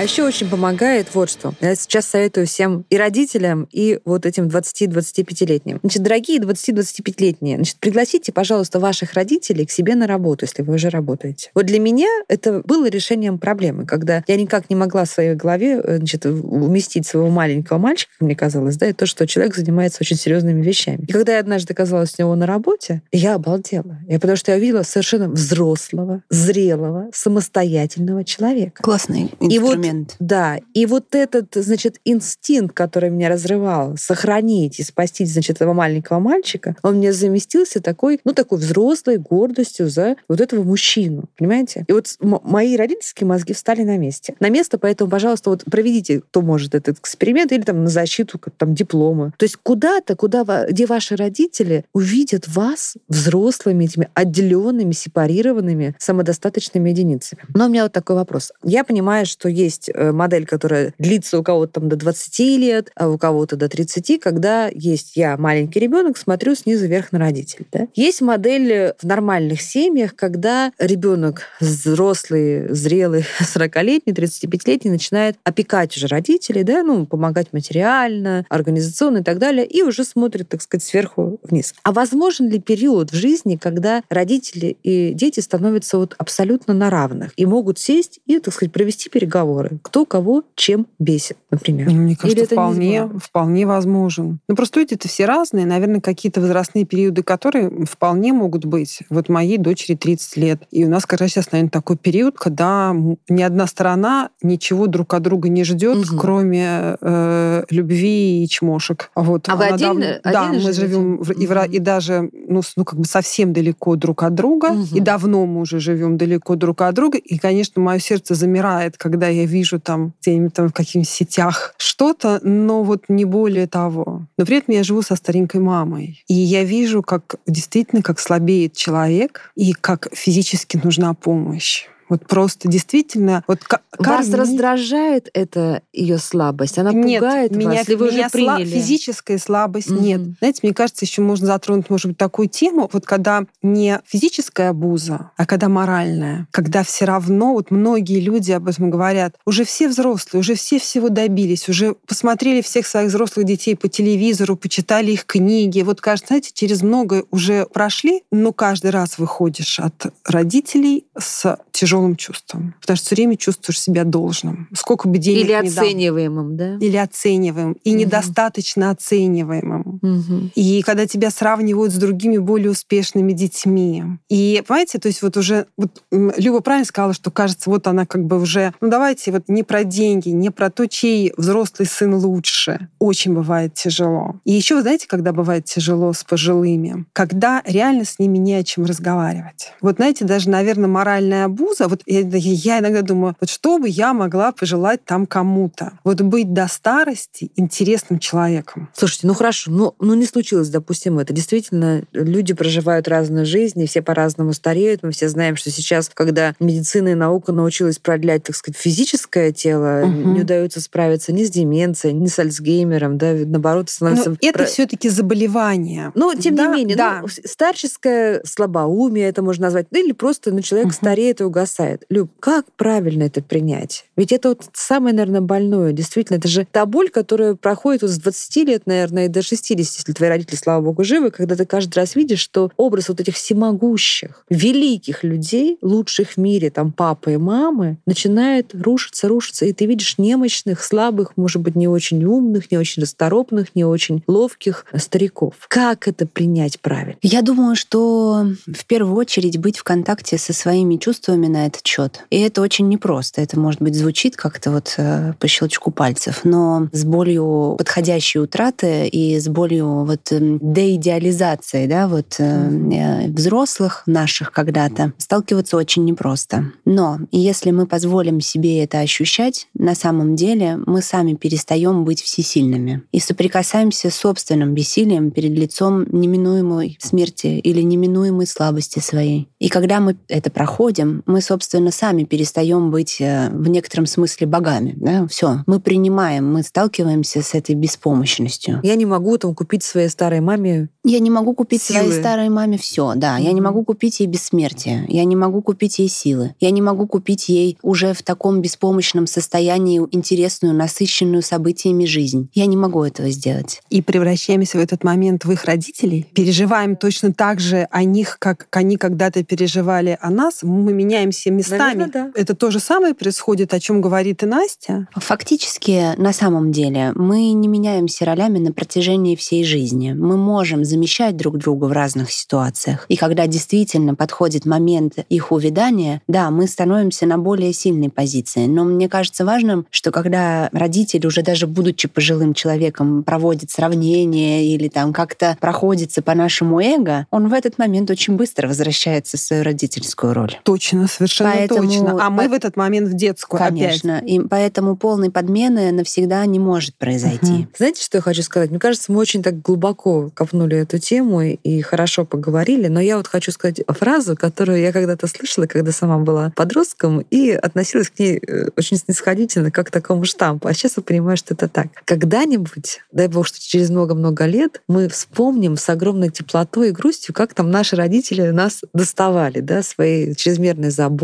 Еще 0.04 0.24
очень 0.24 0.48
помогает 0.48 1.08
вот 1.14 1.30
что. 1.30 1.54
Я 1.60 1.74
сейчас 1.74 2.06
советую 2.06 2.46
всем 2.46 2.84
и 2.90 2.96
родителям, 2.96 3.66
и 3.72 3.98
вот 4.04 4.26
этим 4.26 4.48
20-25-летним. 4.48 5.80
Значит, 5.82 6.02
дорогие 6.02 6.38
20-25-летние, 6.38 7.56
значит, 7.56 7.76
пригласите, 7.78 8.32
пожалуйста, 8.32 8.80
ваших 8.80 9.14
родителей 9.14 9.66
к 9.66 9.70
себе 9.70 9.94
на 9.94 10.06
работу, 10.06 10.44
если 10.44 10.62
вы 10.62 10.74
уже 10.74 10.90
работаете. 10.90 11.50
Вот 11.54 11.66
для 11.66 11.80
меня 11.80 12.08
это 12.28 12.62
было 12.64 12.88
решением 12.88 13.38
проблемы, 13.38 13.86
когда 13.86 14.22
я 14.26 14.36
никак 14.36 14.68
не 14.68 14.76
могла 14.76 15.04
в 15.04 15.08
своей 15.08 15.34
голове 15.34 15.80
э, 15.82 15.96
значит, 15.96 16.26
уместить 16.26 17.06
своего 17.06 17.30
маленького 17.30 17.78
мальчика, 17.78 18.12
мне 18.20 18.36
казалось, 18.36 18.76
да, 18.76 18.88
и 18.88 18.92
то, 18.92 19.06
что 19.06 19.26
человек 19.26 19.56
занимается 19.56 19.98
очень 20.02 20.16
серьезными 20.16 20.62
вещами. 20.62 21.04
И 21.08 21.12
когда 21.12 21.34
я 21.34 21.40
однажды 21.40 21.72
оказалась 21.72 22.14
у 22.18 22.22
него 22.22 22.34
на 22.34 22.46
работе, 22.46 23.02
я 23.10 23.34
обалдела. 23.34 23.98
Я, 24.06 24.20
потому 24.20 24.36
что 24.36 24.52
я 24.52 24.58
увидела 24.58 24.82
совершенно 24.82 25.28
взрослого, 25.28 26.22
зрелого, 26.28 27.08
самостоятельного 27.12 28.24
человека. 28.24 28.82
Классный 28.82 29.30
И 29.40 29.58
вот 29.58 29.74
инструмент 29.74 29.93
момент. 29.94 30.16
Да, 30.18 30.58
и 30.74 30.86
вот 30.86 31.14
этот, 31.14 31.54
значит, 31.54 32.00
инстинкт, 32.04 32.74
который 32.74 33.10
меня 33.10 33.28
разрывал, 33.28 33.96
сохранить 33.96 34.80
и 34.80 34.82
спасти, 34.82 35.24
значит, 35.24 35.56
этого 35.56 35.72
маленького 35.72 36.18
мальчика, 36.18 36.76
он 36.82 36.96
мне 36.96 37.12
заместился 37.12 37.80
такой, 37.80 38.20
ну, 38.24 38.32
такой 38.32 38.58
взрослой 38.58 39.18
гордостью 39.18 39.88
за 39.88 40.16
вот 40.28 40.40
этого 40.40 40.62
мужчину, 40.62 41.24
понимаете? 41.38 41.84
И 41.88 41.92
вот 41.92 42.16
мои 42.20 42.76
родительские 42.76 43.26
мозги 43.26 43.52
встали 43.52 43.82
на 43.82 43.96
месте. 43.96 44.34
На 44.40 44.48
место, 44.48 44.78
поэтому, 44.78 45.10
пожалуйста, 45.10 45.50
вот 45.50 45.64
проведите, 45.64 46.20
кто 46.20 46.42
может 46.42 46.74
этот 46.74 46.98
эксперимент, 46.98 47.52
или 47.52 47.62
там 47.62 47.84
на 47.84 47.90
защиту 47.90 48.40
там, 48.56 48.74
диплома. 48.74 49.32
То 49.36 49.44
есть 49.44 49.56
куда-то, 49.62 50.16
куда, 50.16 50.44
где 50.68 50.86
ваши 50.86 51.16
родители 51.16 51.84
увидят 51.92 52.48
вас 52.48 52.94
взрослыми, 53.08 53.84
этими 53.84 54.08
отделенными, 54.14 54.92
сепарированными, 54.92 55.94
самодостаточными 55.98 56.90
единицами. 56.90 57.42
Но 57.54 57.66
у 57.66 57.68
меня 57.68 57.84
вот 57.84 57.92
такой 57.92 58.16
вопрос. 58.16 58.52
Я 58.62 58.84
понимаю, 58.84 59.26
что 59.26 59.48
есть 59.48 59.83
э, 59.92 60.12
модель, 60.12 60.46
которая 60.46 60.94
длится 60.98 61.38
у 61.38 61.42
кого-то 61.42 61.74
там 61.80 61.88
до 61.88 61.96
20 61.96 62.38
лет, 62.58 62.90
а 62.96 63.08
у 63.08 63.18
кого-то 63.18 63.56
до 63.56 63.68
30, 63.68 64.20
когда 64.20 64.68
есть 64.72 65.16
я 65.16 65.36
маленький 65.36 65.80
ребенок, 65.80 66.16
смотрю 66.16 66.54
снизу 66.54 66.86
вверх 66.86 67.12
на 67.12 67.18
родителей. 67.18 67.66
Да? 67.72 67.88
Есть 67.94 68.20
модель 68.20 68.94
в 68.98 69.04
нормальных 69.04 69.60
семьях, 69.60 70.14
когда 70.14 70.72
ребенок 70.78 71.42
взрослый, 71.60 72.72
зрелый, 72.74 73.24
40-летний, 73.40 74.12
35-летний 74.12 74.90
начинает 74.90 75.36
опекать 75.44 75.96
уже 75.96 76.06
родителей, 76.06 76.62
да, 76.62 76.82
ну, 76.82 77.06
помогать 77.06 77.52
материально, 77.52 78.44
организационно 78.48 79.18
и 79.18 79.22
так 79.22 79.38
далее, 79.38 79.66
и 79.66 79.82
уже 79.82 80.04
смотрит, 80.04 80.48
так 80.48 80.62
сказать, 80.62 80.84
сверху 80.84 81.38
вниз. 81.42 81.74
А 81.82 81.92
возможен 81.92 82.48
ли 82.48 82.60
период 82.60 83.12
в 83.12 83.14
жизни, 83.14 83.56
когда 83.56 84.02
родители 84.08 84.76
и 84.82 85.12
дети 85.14 85.40
становятся 85.40 85.98
вот 85.98 86.14
абсолютно 86.18 86.74
на 86.74 86.90
равных 86.90 87.32
и 87.36 87.46
могут 87.46 87.78
сесть 87.78 88.20
и, 88.26 88.38
так 88.38 88.54
сказать, 88.54 88.72
провести 88.72 89.10
переговоры, 89.10 89.63
кто 89.82 90.04
кого 90.04 90.42
чем 90.54 90.86
бесит, 90.98 91.36
например? 91.50 91.90
Мне 91.90 92.16
кажется, 92.16 92.40
Или 92.40 92.46
вполне, 92.46 93.08
вполне 93.22 93.66
возможен. 93.66 94.40
Ну, 94.48 94.56
просто 94.56 94.80
люди-то 94.80 95.08
все 95.08 95.26
разные, 95.26 95.66
наверное, 95.66 96.00
какие-то 96.00 96.40
возрастные 96.40 96.84
периоды, 96.84 97.22
которые 97.22 97.86
вполне 97.86 98.32
могут 98.32 98.64
быть. 98.64 99.00
Вот 99.10 99.28
моей 99.28 99.58
дочери 99.58 99.96
30 99.96 100.36
лет, 100.36 100.62
и 100.70 100.84
у 100.84 100.88
нас 100.88 101.06
как 101.06 101.20
раз 101.20 101.30
сейчас, 101.30 101.52
наверное, 101.52 101.70
такой 101.70 101.96
период, 101.96 102.36
когда 102.36 102.94
ни 103.28 103.42
одна 103.42 103.66
сторона 103.66 104.30
ничего 104.42 104.86
друг 104.86 105.14
от 105.14 105.22
друга 105.22 105.48
не 105.48 105.64
ждет, 105.64 105.96
угу. 105.96 106.18
кроме 106.18 106.96
э, 107.00 107.64
любви 107.70 108.44
и 108.44 108.48
чмошек. 108.48 109.10
Вот. 109.14 109.48
А 109.48 109.56
вы 109.56 109.66
отдельно, 109.66 110.20
дав... 110.22 110.32
Да, 110.32 110.52
мы 110.52 110.72
живем 110.72 111.18
в... 111.18 111.30
и, 111.30 111.46
в... 111.46 111.64
и 111.64 111.78
даже 111.78 112.30
ну, 112.48 112.62
ну, 112.76 112.84
как 112.84 112.98
бы 112.98 113.04
совсем 113.04 113.52
далеко 113.52 113.96
друг 113.96 114.22
от 114.22 114.34
друга, 114.34 114.66
угу. 114.66 114.86
и 114.94 115.00
давно 115.00 115.46
мы 115.46 115.60
уже 115.60 115.80
живем 115.80 116.16
далеко 116.16 116.56
друг 116.56 116.82
от 116.82 116.94
друга, 116.94 117.18
и, 117.18 117.38
конечно, 117.38 117.80
мое 117.80 117.98
сердце 117.98 118.34
замирает, 118.34 118.96
когда 118.96 119.28
я 119.28 119.46
вижу 119.54 119.80
там 119.80 120.12
где-нибудь 120.20 120.52
там 120.52 120.68
в 120.68 120.72
каких-нибудь 120.72 121.08
сетях 121.08 121.74
что-то, 121.78 122.40
но 122.42 122.82
вот 122.82 123.04
не 123.08 123.24
более 123.24 123.66
того. 123.66 124.26
Но 124.36 124.44
при 124.44 124.58
этом 124.58 124.74
я 124.74 124.82
живу 124.82 125.02
со 125.02 125.16
старенькой 125.16 125.60
мамой, 125.60 126.24
и 126.28 126.34
я 126.34 126.64
вижу, 126.64 127.02
как 127.02 127.36
действительно, 127.46 128.02
как 128.02 128.20
слабеет 128.20 128.74
человек, 128.74 129.52
и 129.56 129.72
как 129.72 130.08
физически 130.12 130.80
нужна 130.82 131.14
помощь. 131.14 131.86
Вот 132.08 132.26
просто 132.26 132.68
действительно... 132.68 133.44
Вот 133.46 133.60
вас 133.70 134.26
Карми... 134.26 134.34
раздражает 134.34 135.28
эта 135.34 135.82
ее 135.92 136.18
слабость? 136.18 136.78
Она 136.78 136.92
нет, 136.92 137.20
пугает 137.20 137.56
меня, 137.56 137.78
вас? 137.78 137.88
Или 137.88 137.94
вы 137.94 138.10
меня 138.10 138.26
уже 138.26 138.30
приняли? 138.30 138.64
физическая 138.64 139.38
слабость 139.38 139.88
mm-hmm. 139.88 140.00
нет. 140.00 140.20
Знаете, 140.38 140.60
мне 140.62 140.74
кажется, 140.74 141.04
еще 141.04 141.22
можно 141.22 141.46
затронуть, 141.46 141.90
может 141.90 142.06
быть, 142.06 142.18
такую 142.18 142.48
тему, 142.48 142.88
вот 142.92 143.06
когда 143.06 143.44
не 143.62 144.00
физическая 144.06 144.70
абуза, 144.70 145.30
а 145.36 145.46
когда 145.46 145.68
моральная, 145.68 146.46
когда 146.50 146.82
все 146.82 147.04
равно, 147.04 147.54
вот 147.54 147.70
многие 147.70 148.20
люди 148.20 148.52
об 148.52 148.68
этом 148.68 148.90
говорят, 148.90 149.36
уже 149.46 149.64
все 149.64 149.88
взрослые, 149.88 150.40
уже 150.40 150.54
все 150.54 150.78
всего 150.78 151.08
добились, 151.08 151.68
уже 151.68 151.94
посмотрели 152.06 152.60
всех 152.60 152.86
своих 152.86 153.08
взрослых 153.08 153.46
детей 153.46 153.76
по 153.76 153.88
телевизору, 153.88 154.56
почитали 154.56 155.12
их 155.12 155.24
книги. 155.24 155.82
Вот, 155.82 156.00
кажется, 156.00 156.28
знаете, 156.28 156.50
через 156.52 156.82
многое 156.82 157.24
уже 157.30 157.66
прошли, 157.66 158.22
но 158.30 158.52
каждый 158.52 158.90
раз 158.90 159.18
выходишь 159.18 159.78
от 159.78 160.12
родителей 160.24 161.06
с 161.18 161.58
тяжелым 161.72 161.93
тяжелым 161.94 162.16
чувством. 162.16 162.74
Потому 162.80 162.96
что 162.96 163.06
все 163.06 163.14
время 163.14 163.36
чувствуешь 163.36 163.80
себя 163.80 164.04
должным. 164.04 164.68
Сколько 164.74 165.08
бы 165.08 165.18
денег 165.18 165.44
Или 165.44 165.52
оцениваемым, 165.52 166.56
дал. 166.56 166.78
да? 166.78 166.84
Или 166.86 166.96
оцениваемым. 166.96 167.76
И 167.84 167.90
угу. 167.90 167.98
недостаточно 168.00 168.90
оцениваемым. 168.90 170.00
Угу. 170.02 170.50
И 170.54 170.82
когда 170.82 171.06
тебя 171.06 171.30
сравнивают 171.30 171.92
с 171.92 171.96
другими 171.96 172.38
более 172.38 172.70
успешными 172.70 173.32
детьми. 173.32 174.02
И, 174.28 174.62
понимаете, 174.66 174.98
то 174.98 175.08
есть 175.08 175.22
вот 175.22 175.36
уже... 175.36 175.66
Вот 175.76 176.02
Люба 176.10 176.60
правильно 176.60 176.86
сказала, 176.86 177.14
что 177.14 177.30
кажется, 177.30 177.70
вот 177.70 177.86
она 177.86 178.06
как 178.06 178.24
бы 178.24 178.40
уже... 178.40 178.72
Ну 178.80 178.88
давайте 178.88 179.30
вот 179.30 179.44
не 179.48 179.62
про 179.62 179.84
деньги, 179.84 180.30
не 180.30 180.50
про 180.50 180.70
то, 180.70 180.86
чей 180.86 181.32
взрослый 181.36 181.86
сын 181.86 182.14
лучше. 182.14 182.88
Очень 182.98 183.34
бывает 183.34 183.74
тяжело. 183.74 184.40
И 184.44 184.52
еще, 184.52 184.74
вы 184.76 184.82
знаете, 184.82 185.06
когда 185.06 185.32
бывает 185.32 185.64
тяжело 185.64 186.12
с 186.12 186.24
пожилыми? 186.24 187.06
Когда 187.12 187.62
реально 187.64 188.04
с 188.04 188.18
ними 188.18 188.38
не 188.38 188.54
о 188.54 188.64
чем 188.64 188.84
разговаривать. 188.84 189.72
Вот 189.80 189.96
знаете, 189.96 190.24
даже, 190.24 190.50
наверное, 190.50 190.88
моральная 190.88 191.44
абуза 191.84 191.94
вот 191.94 192.02
я, 192.06 192.20
я 192.20 192.78
иногда 192.80 193.02
думаю, 193.02 193.36
вот 193.40 193.48
что 193.48 193.78
бы 193.78 193.88
я 193.88 194.12
могла 194.12 194.52
пожелать 194.52 195.04
там 195.04 195.26
кому-то? 195.26 195.98
Вот 196.04 196.20
быть 196.20 196.52
до 196.52 196.66
старости 196.68 197.50
интересным 197.56 198.18
человеком. 198.18 198.88
Слушайте, 198.92 199.26
ну 199.26 199.34
хорошо, 199.34 199.70
ну, 199.70 199.94
ну 200.00 200.14
не 200.14 200.26
случилось, 200.26 200.68
допустим, 200.68 201.18
это. 201.18 201.32
Действительно, 201.32 202.02
люди 202.12 202.54
проживают 202.54 203.08
разные 203.08 203.44
жизни, 203.44 203.86
все 203.86 204.02
по-разному 204.02 204.52
стареют. 204.52 205.02
Мы 205.02 205.12
все 205.12 205.28
знаем, 205.28 205.56
что 205.56 205.70
сейчас, 205.70 206.10
когда 206.12 206.54
медицина 206.60 207.08
и 207.08 207.14
наука 207.14 207.52
научилась 207.52 207.98
продлять, 207.98 208.44
так 208.44 208.56
сказать, 208.56 208.78
физическое 208.78 209.52
тело, 209.52 210.02
угу. 210.04 210.30
не 210.30 210.40
удается 210.40 210.80
справиться 210.80 211.32
ни 211.32 211.44
с 211.44 211.50
деменцией, 211.50 212.14
ни 212.14 212.26
с 212.26 212.38
Альцгеймером, 212.38 213.18
да, 213.18 213.32
наоборот, 213.32 213.90
становится... 213.90 214.30
Но 214.30 214.36
это 214.40 214.64
все-таки 214.64 215.08
заболевание. 215.08 216.12
Ну, 216.14 216.34
тем 216.34 216.56
да, 216.56 216.66
не 216.66 216.74
менее, 216.74 216.96
да. 216.96 217.20
ну, 217.22 217.28
старческое 217.28 218.42
слабоумие 218.44 219.28
это 219.28 219.42
можно 219.42 219.64
назвать, 219.64 219.86
ну, 219.90 220.04
или 220.04 220.12
просто 220.12 220.52
ну, 220.52 220.60
человек 220.60 220.88
угу. 220.88 220.94
стареет 220.94 221.40
и 221.40 221.44
угасает 221.44 221.73
спасает. 221.74 222.04
Люб, 222.08 222.30
как 222.40 222.66
правильно 222.76 223.24
это 223.24 223.42
принять? 223.42 224.06
Ведь 224.16 224.32
это 224.32 224.50
вот 224.50 224.62
самое, 224.72 225.14
наверное, 225.14 225.40
больное. 225.40 225.92
Действительно, 225.92 226.38
это 226.38 226.48
же 226.48 226.66
та 226.70 226.86
боль, 226.86 227.10
которая 227.10 227.54
проходит 227.54 228.02
вот 228.02 228.10
с 228.10 228.18
20 228.18 228.56
лет, 228.68 228.86
наверное, 228.86 229.26
и 229.26 229.28
до 229.28 229.42
60, 229.42 229.78
если 229.78 230.12
твои 230.12 230.28
родители, 230.28 230.56
слава 230.56 230.82
богу, 230.82 231.04
живы, 231.04 231.30
когда 231.30 231.56
ты 231.56 231.66
каждый 231.66 231.96
раз 231.96 232.14
видишь, 232.14 232.40
что 232.40 232.70
образ 232.76 233.08
вот 233.08 233.20
этих 233.20 233.34
всемогущих, 233.34 234.44
великих 234.48 235.24
людей, 235.24 235.78
лучших 235.82 236.32
в 236.32 236.36
мире, 236.36 236.70
там, 236.70 236.92
папы 236.92 237.34
и 237.34 237.36
мамы, 237.36 237.98
начинает 238.06 238.74
рушиться, 238.74 239.28
рушиться, 239.28 239.64
и 239.64 239.72
ты 239.72 239.86
видишь 239.86 240.18
немощных, 240.18 240.82
слабых, 240.82 241.36
может 241.36 241.62
быть, 241.62 241.74
не 241.74 241.88
очень 241.88 242.24
умных, 242.24 242.70
не 242.70 242.78
очень 242.78 243.02
расторопных, 243.02 243.74
не 243.74 243.84
очень 243.84 244.22
ловких 244.26 244.86
стариков. 244.96 245.54
Как 245.68 246.08
это 246.08 246.26
принять 246.26 246.80
правильно? 246.80 247.16
Я 247.22 247.42
думаю, 247.42 247.76
что 247.76 248.46
в 248.66 248.86
первую 248.86 249.16
очередь 249.16 249.58
быть 249.58 249.78
в 249.78 249.84
контакте 249.84 250.38
со 250.38 250.52
своими 250.52 250.96
чувствами 250.96 251.46
на 251.46 251.63
этот 251.66 251.86
счет. 251.86 252.24
И 252.30 252.40
это 252.40 252.60
очень 252.60 252.88
непросто. 252.88 253.40
Это, 253.40 253.58
может 253.58 253.80
быть, 253.80 253.94
звучит 253.94 254.36
как-то 254.36 254.70
вот 254.70 254.94
э, 254.96 255.34
по 255.38 255.48
щелчку 255.48 255.90
пальцев, 255.90 256.40
но 256.44 256.88
с 256.92 257.04
болью 257.04 257.74
подходящей 257.78 258.40
утраты 258.40 259.06
и 259.08 259.38
с 259.38 259.48
болью 259.48 260.04
вот 260.04 260.32
эм, 260.32 260.58
деидеализации, 260.60 261.86
да, 261.86 262.08
вот 262.08 262.36
mm. 262.38 263.32
взрослых 263.32 264.02
наших 264.06 264.52
когда-то 264.52 265.12
сталкиваться 265.18 265.76
очень 265.76 266.04
непросто. 266.04 266.72
Но 266.84 267.18
если 267.30 267.70
мы 267.70 267.86
позволим 267.86 268.40
себе 268.40 268.82
это 268.82 269.00
ощущать, 269.00 269.68
на 269.74 269.94
самом 269.94 270.36
деле 270.36 270.78
мы 270.86 271.02
сами 271.02 271.34
перестаем 271.34 272.04
быть 272.04 272.22
всесильными 272.22 273.02
и 273.12 273.20
соприкасаемся 273.20 274.10
с 274.10 274.16
собственным 274.16 274.74
бессилием 274.74 275.30
перед 275.30 275.52
лицом 275.52 276.06
неминуемой 276.10 276.98
смерти 277.00 277.46
или 277.46 277.82
неминуемой 277.82 278.46
слабости 278.46 278.98
своей. 278.98 279.48
И 279.58 279.68
когда 279.68 280.00
мы 280.00 280.16
это 280.28 280.50
проходим, 280.50 281.22
мы, 281.26 281.40
собственно, 281.40 281.53
сами 281.62 282.24
перестаем 282.24 282.90
быть 282.90 283.20
э, 283.20 283.50
в 283.50 283.68
некотором 283.68 284.06
смысле 284.06 284.46
богами. 284.46 284.94
Да? 284.96 285.26
Все, 285.28 285.62
мы 285.66 285.80
принимаем, 285.80 286.52
мы 286.52 286.62
сталкиваемся 286.62 287.42
с 287.42 287.54
этой 287.54 287.74
беспомощностью. 287.74 288.80
Я 288.82 288.94
не 288.96 289.06
могу 289.06 289.38
там 289.38 289.54
купить 289.54 289.82
своей 289.82 290.08
старой 290.08 290.40
маме 290.40 290.88
я 291.06 291.18
не 291.18 291.30
могу 291.30 291.54
купить 291.54 291.82
силы. 291.82 292.00
своей 292.00 292.18
старой 292.18 292.48
маме 292.48 292.78
все, 292.78 293.12
да. 293.14 293.38
Mm-hmm. 293.38 293.44
Я 293.44 293.52
не 293.52 293.60
могу 293.60 293.84
купить 293.84 294.20
ей 294.20 294.26
бессмертие. 294.26 295.04
Я 295.08 295.24
не 295.24 295.36
могу 295.36 295.60
купить 295.60 295.98
ей 295.98 296.08
силы. 296.08 296.54
Я 296.60 296.70
не 296.70 296.80
могу 296.80 297.06
купить 297.06 297.50
ей 297.50 297.76
уже 297.82 298.14
в 298.14 298.22
таком 298.22 298.62
беспомощном 298.62 299.26
состоянии 299.26 300.00
интересную, 300.12 300.74
насыщенную 300.74 301.42
событиями 301.42 302.06
жизнь. 302.06 302.48
Я 302.54 302.64
не 302.64 302.78
могу 302.78 303.04
этого 303.04 303.28
сделать. 303.28 303.82
И 303.90 304.00
превращаемся 304.00 304.78
в 304.78 304.80
этот 304.80 305.04
момент 305.04 305.44
в 305.44 305.52
их 305.52 305.66
родителей. 305.66 306.26
Переживаем 306.32 306.96
точно 306.96 307.34
так 307.34 307.60
же 307.60 307.86
о 307.90 308.02
них, 308.02 308.38
как 308.38 308.66
они 308.70 308.96
когда-то 308.96 309.44
переживали 309.44 310.16
о 310.22 310.30
нас. 310.30 310.62
Мы 310.62 310.94
меняемся 310.94 311.43
меняемся 311.50 311.50
местами. 311.50 311.98
Наверное, 311.98 312.10
да. 312.10 312.30
Это 312.34 312.54
то 312.54 312.70
же 312.70 312.80
самое 312.80 313.14
происходит, 313.14 313.74
о 313.74 313.80
чем 313.80 314.00
говорит 314.00 314.42
и 314.42 314.46
Настя. 314.46 315.08
Фактически, 315.14 316.14
на 316.16 316.32
самом 316.32 316.72
деле, 316.72 317.12
мы 317.14 317.52
не 317.52 317.68
меняемся 317.68 318.24
ролями 318.24 318.58
на 318.58 318.72
протяжении 318.72 319.36
всей 319.36 319.64
жизни. 319.64 320.12
Мы 320.12 320.36
можем 320.36 320.84
замещать 320.84 321.36
друг 321.36 321.58
друга 321.58 321.86
в 321.86 321.92
разных 321.92 322.30
ситуациях. 322.30 323.06
И 323.08 323.16
когда 323.16 323.46
действительно 323.46 324.14
подходит 324.14 324.66
момент 324.66 325.14
их 325.28 325.52
увядания, 325.52 326.22
да, 326.28 326.50
мы 326.50 326.66
становимся 326.66 327.26
на 327.26 327.38
более 327.38 327.72
сильной 327.72 328.10
позиции. 328.10 328.66
Но 328.66 328.84
мне 328.84 329.08
кажется 329.08 329.44
важным, 329.44 329.86
что 329.90 330.10
когда 330.10 330.68
родитель, 330.72 331.26
уже 331.26 331.42
даже 331.42 331.66
будучи 331.66 332.08
пожилым 332.08 332.54
человеком, 332.54 333.22
проводит 333.22 333.70
сравнение 333.70 334.66
или 334.66 334.88
там 334.88 335.12
как-то 335.12 335.56
проходится 335.60 336.22
по 336.22 336.34
нашему 336.34 336.80
эго, 336.80 337.26
он 337.30 337.48
в 337.48 337.52
этот 337.52 337.78
момент 337.78 338.10
очень 338.10 338.36
быстро 338.36 338.68
возвращается 338.68 339.36
в 339.36 339.40
свою 339.40 339.62
родительскую 339.62 340.34
роль. 340.34 340.58
Точно, 340.62 341.06
совершенно 341.06 341.33
Поэтому- 341.42 341.88
точно. 341.88 342.24
А 342.24 342.30
мы 342.30 342.44
по- 342.44 342.50
в 342.50 342.52
этот 342.52 342.76
момент 342.76 343.08
в 343.08 343.14
детскую 343.14 343.58
Конечно. 343.58 344.18
И 344.24 344.38
поэтому 344.40 344.96
полной 344.96 345.30
подмены 345.30 345.90
навсегда 345.92 346.44
не 346.46 346.58
может 346.58 346.94
произойти. 346.96 347.52
Мгм. 347.52 347.68
Знаете, 347.76 348.02
что 348.02 348.18
я 348.18 348.22
хочу 348.22 348.42
сказать? 348.42 348.70
Мне 348.70 348.78
кажется, 348.78 349.10
мы 349.10 349.18
очень 349.18 349.42
так 349.42 349.60
глубоко 349.60 350.30
копнули 350.34 350.76
эту 350.76 350.98
тему 350.98 351.42
и 351.42 351.80
хорошо 351.80 352.24
поговорили, 352.24 352.88
но 352.88 353.00
я 353.00 353.16
вот 353.16 353.26
хочу 353.26 353.50
сказать 353.52 353.80
фразу, 353.88 354.36
которую 354.36 354.80
я 354.80 354.92
когда-то 354.92 355.26
слышала, 355.26 355.66
когда 355.66 355.92
сама 355.92 356.18
была 356.18 356.52
подростком, 356.54 357.20
и 357.30 357.50
относилась 357.50 358.10
к 358.10 358.18
ней 358.18 358.38
э, 358.46 358.68
очень 358.76 358.96
снисходительно, 358.96 359.70
как 359.70 359.88
к 359.88 359.90
такому 359.90 360.24
штампу. 360.24 360.68
А 360.68 360.74
сейчас 360.74 360.94
я 360.96 361.02
понимаю, 361.02 361.36
что 361.36 361.54
это 361.54 361.68
так. 361.68 361.88
Когда-нибудь, 362.04 363.00
дай 363.12 363.28
бог, 363.28 363.46
что 363.46 363.60
через 363.60 363.90
много-много 363.90 364.46
лет, 364.46 364.82
мы 364.88 365.08
вспомним 365.08 365.76
с 365.76 365.88
огромной 365.88 366.30
теплотой 366.30 366.88
и 366.88 366.92
грустью, 366.92 367.34
как 367.34 367.54
там 367.54 367.70
наши 367.70 367.96
родители 367.96 368.42
нас 368.50 368.80
доставали, 368.92 369.60
да, 369.60 369.82
своей 369.82 370.34
чрезмерной 370.34 370.90
заботой, 370.90 371.14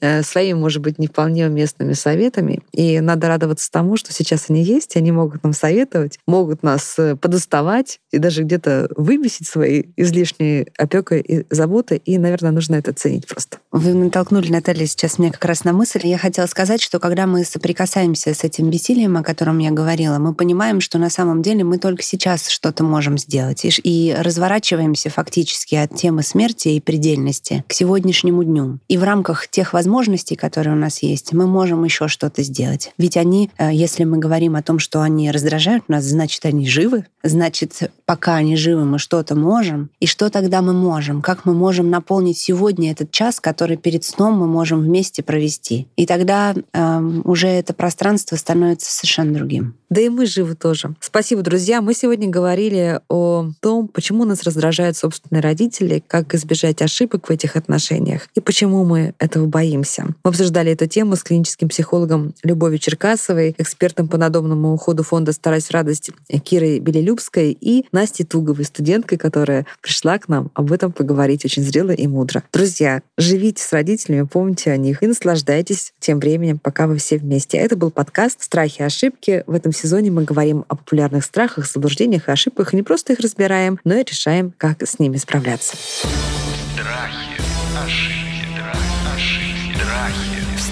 э, 0.00 0.22
своими, 0.22 0.58
может 0.58 0.82
быть, 0.82 0.98
не 0.98 1.06
вполне 1.06 1.46
уместными 1.46 1.92
советами. 1.92 2.60
И 2.72 3.00
надо 3.00 3.28
радоваться 3.28 3.70
тому, 3.70 3.96
что 3.96 4.12
сейчас 4.12 4.46
они 4.48 4.62
есть, 4.62 4.96
и 4.96 4.98
они 4.98 5.12
могут 5.12 5.42
нам 5.42 5.52
советовать, 5.52 6.18
могут 6.26 6.62
нас 6.62 6.94
э, 6.98 7.16
подоставать 7.16 8.00
и 8.10 8.18
даже 8.18 8.42
где-то 8.42 8.88
выбесить 8.96 9.46
своей 9.46 9.92
излишней 9.96 10.68
опекой 10.76 11.20
и 11.20 11.46
заботой. 11.50 11.98
И, 11.98 12.18
наверное, 12.18 12.52
нужно 12.52 12.76
это 12.76 12.92
ценить 12.92 13.26
просто. 13.26 13.58
Вы 13.78 13.92
натолкнули, 13.92 14.50
Наталья, 14.50 14.86
сейчас 14.86 15.18
меня 15.18 15.30
как 15.30 15.44
раз 15.44 15.64
на 15.64 15.74
мысль. 15.74 16.00
Я 16.04 16.16
хотела 16.16 16.46
сказать, 16.46 16.80
что 16.80 16.98
когда 16.98 17.26
мы 17.26 17.44
соприкасаемся 17.44 18.32
с 18.32 18.42
этим 18.42 18.70
бессилием, 18.70 19.18
о 19.18 19.22
котором 19.22 19.58
я 19.58 19.70
говорила, 19.70 20.18
мы 20.18 20.32
понимаем, 20.32 20.80
что 20.80 20.96
на 20.96 21.10
самом 21.10 21.42
деле 21.42 21.62
мы 21.62 21.76
только 21.76 22.02
сейчас 22.02 22.48
что-то 22.48 22.84
можем 22.84 23.18
сделать. 23.18 23.66
И, 23.66 23.68
и 23.82 24.14
разворачиваемся 24.14 25.10
фактически 25.10 25.74
от 25.74 25.94
темы 25.94 26.22
смерти 26.22 26.68
и 26.68 26.80
предельности 26.80 27.66
к 27.68 27.74
сегодняшнему 27.74 28.44
дню. 28.44 28.78
И 28.88 28.96
в 28.96 29.04
рамках 29.04 29.46
тех 29.48 29.74
возможностей, 29.74 30.36
которые 30.36 30.74
у 30.74 30.78
нас 30.78 31.02
есть, 31.02 31.34
мы 31.34 31.46
можем 31.46 31.84
еще 31.84 32.08
что-то 32.08 32.42
сделать. 32.42 32.94
Ведь 32.96 33.18
они, 33.18 33.50
э, 33.58 33.74
если 33.74 34.04
мы 34.04 34.16
говорим 34.16 34.56
о 34.56 34.62
том, 34.62 34.78
что 34.78 35.02
они 35.02 35.30
раздражают 35.30 35.86
нас, 35.90 36.02
значит, 36.02 36.46
они 36.46 36.66
живы. 36.66 37.04
Значит, 37.22 37.90
пока 38.06 38.36
они 38.36 38.56
живы, 38.56 38.84
мы 38.84 38.98
что-то 38.98 39.34
можем. 39.34 39.90
И 40.00 40.06
что 40.06 40.30
тогда 40.30 40.62
мы 40.62 40.72
можем? 40.72 41.20
Как 41.20 41.44
мы 41.44 41.52
можем 41.52 41.90
наполнить 41.90 42.38
сегодня 42.38 42.92
этот 42.92 43.10
час, 43.10 43.40
который 43.40 43.76
перед 43.76 44.04
сном 44.04 44.38
мы 44.38 44.46
можем 44.46 44.80
вместе 44.80 45.22
провести? 45.22 45.88
И 45.96 46.06
тогда 46.06 46.54
эм, 46.72 47.22
уже 47.24 47.48
это 47.48 47.74
пространство 47.74 48.36
становится 48.36 48.90
совершенно 48.90 49.34
другим. 49.34 49.74
Да 49.90 50.00
и 50.00 50.08
мы 50.08 50.26
живы 50.26 50.54
тоже. 50.54 50.94
Спасибо, 51.00 51.42
друзья. 51.42 51.80
Мы 51.80 51.94
сегодня 51.94 52.28
говорили 52.28 53.00
о 53.08 53.50
том, 53.60 53.88
почему 53.88 54.24
нас 54.24 54.42
раздражают 54.42 54.96
собственные 54.96 55.42
родители, 55.42 56.02
как 56.06 56.34
избежать 56.34 56.82
ошибок 56.82 57.28
в 57.28 57.32
этих 57.32 57.56
отношениях 57.56 58.28
и 58.34 58.40
почему 58.40 58.84
мы 58.84 59.14
этого 59.18 59.46
боимся. 59.46 60.06
Мы 60.24 60.30
обсуждали 60.30 60.72
эту 60.72 60.86
тему 60.86 61.16
с 61.16 61.22
клиническим 61.22 61.68
психологом 61.68 62.34
Любовью 62.42 62.78
Черкасовой, 62.78 63.54
экспертом 63.58 64.08
по 64.08 64.16
надомному 64.16 64.72
уходу 64.72 65.02
фонда 65.02 65.32
«Старость 65.32 65.70
радость» 65.70 66.10
Кирой 66.44 66.80
Белелюбской 66.80 67.56
и 67.58 67.86
Настей 67.96 68.26
Туговой, 68.26 68.66
студенткой, 68.66 69.16
которая 69.16 69.64
пришла 69.80 70.18
к 70.18 70.28
нам 70.28 70.50
об 70.52 70.70
этом 70.70 70.92
поговорить 70.92 71.46
очень 71.46 71.62
зрело 71.62 71.92
и 71.92 72.06
мудро. 72.06 72.42
Друзья, 72.52 73.00
живите 73.16 73.62
с 73.62 73.72
родителями, 73.72 74.26
помните 74.30 74.70
о 74.70 74.76
них 74.76 75.02
и 75.02 75.06
наслаждайтесь 75.06 75.94
тем 75.98 76.20
временем, 76.20 76.58
пока 76.58 76.88
вы 76.88 76.98
все 76.98 77.16
вместе. 77.16 77.56
Это 77.56 77.74
был 77.74 77.90
подкаст 77.90 78.42
«Страхи 78.42 78.80
и 78.80 78.84
ошибки». 78.84 79.44
В 79.46 79.54
этом 79.54 79.72
сезоне 79.72 80.10
мы 80.10 80.24
говорим 80.24 80.66
о 80.68 80.76
популярных 80.76 81.24
страхах, 81.24 81.66
заблуждениях 81.66 82.28
и 82.28 82.32
ошибках, 82.32 82.74
и 82.74 82.76
не 82.76 82.82
просто 82.82 83.14
их 83.14 83.20
разбираем, 83.20 83.80
но 83.84 83.94
и 83.94 84.04
решаем, 84.04 84.52
как 84.58 84.82
с 84.82 84.98
ними 84.98 85.16
справляться. 85.16 85.74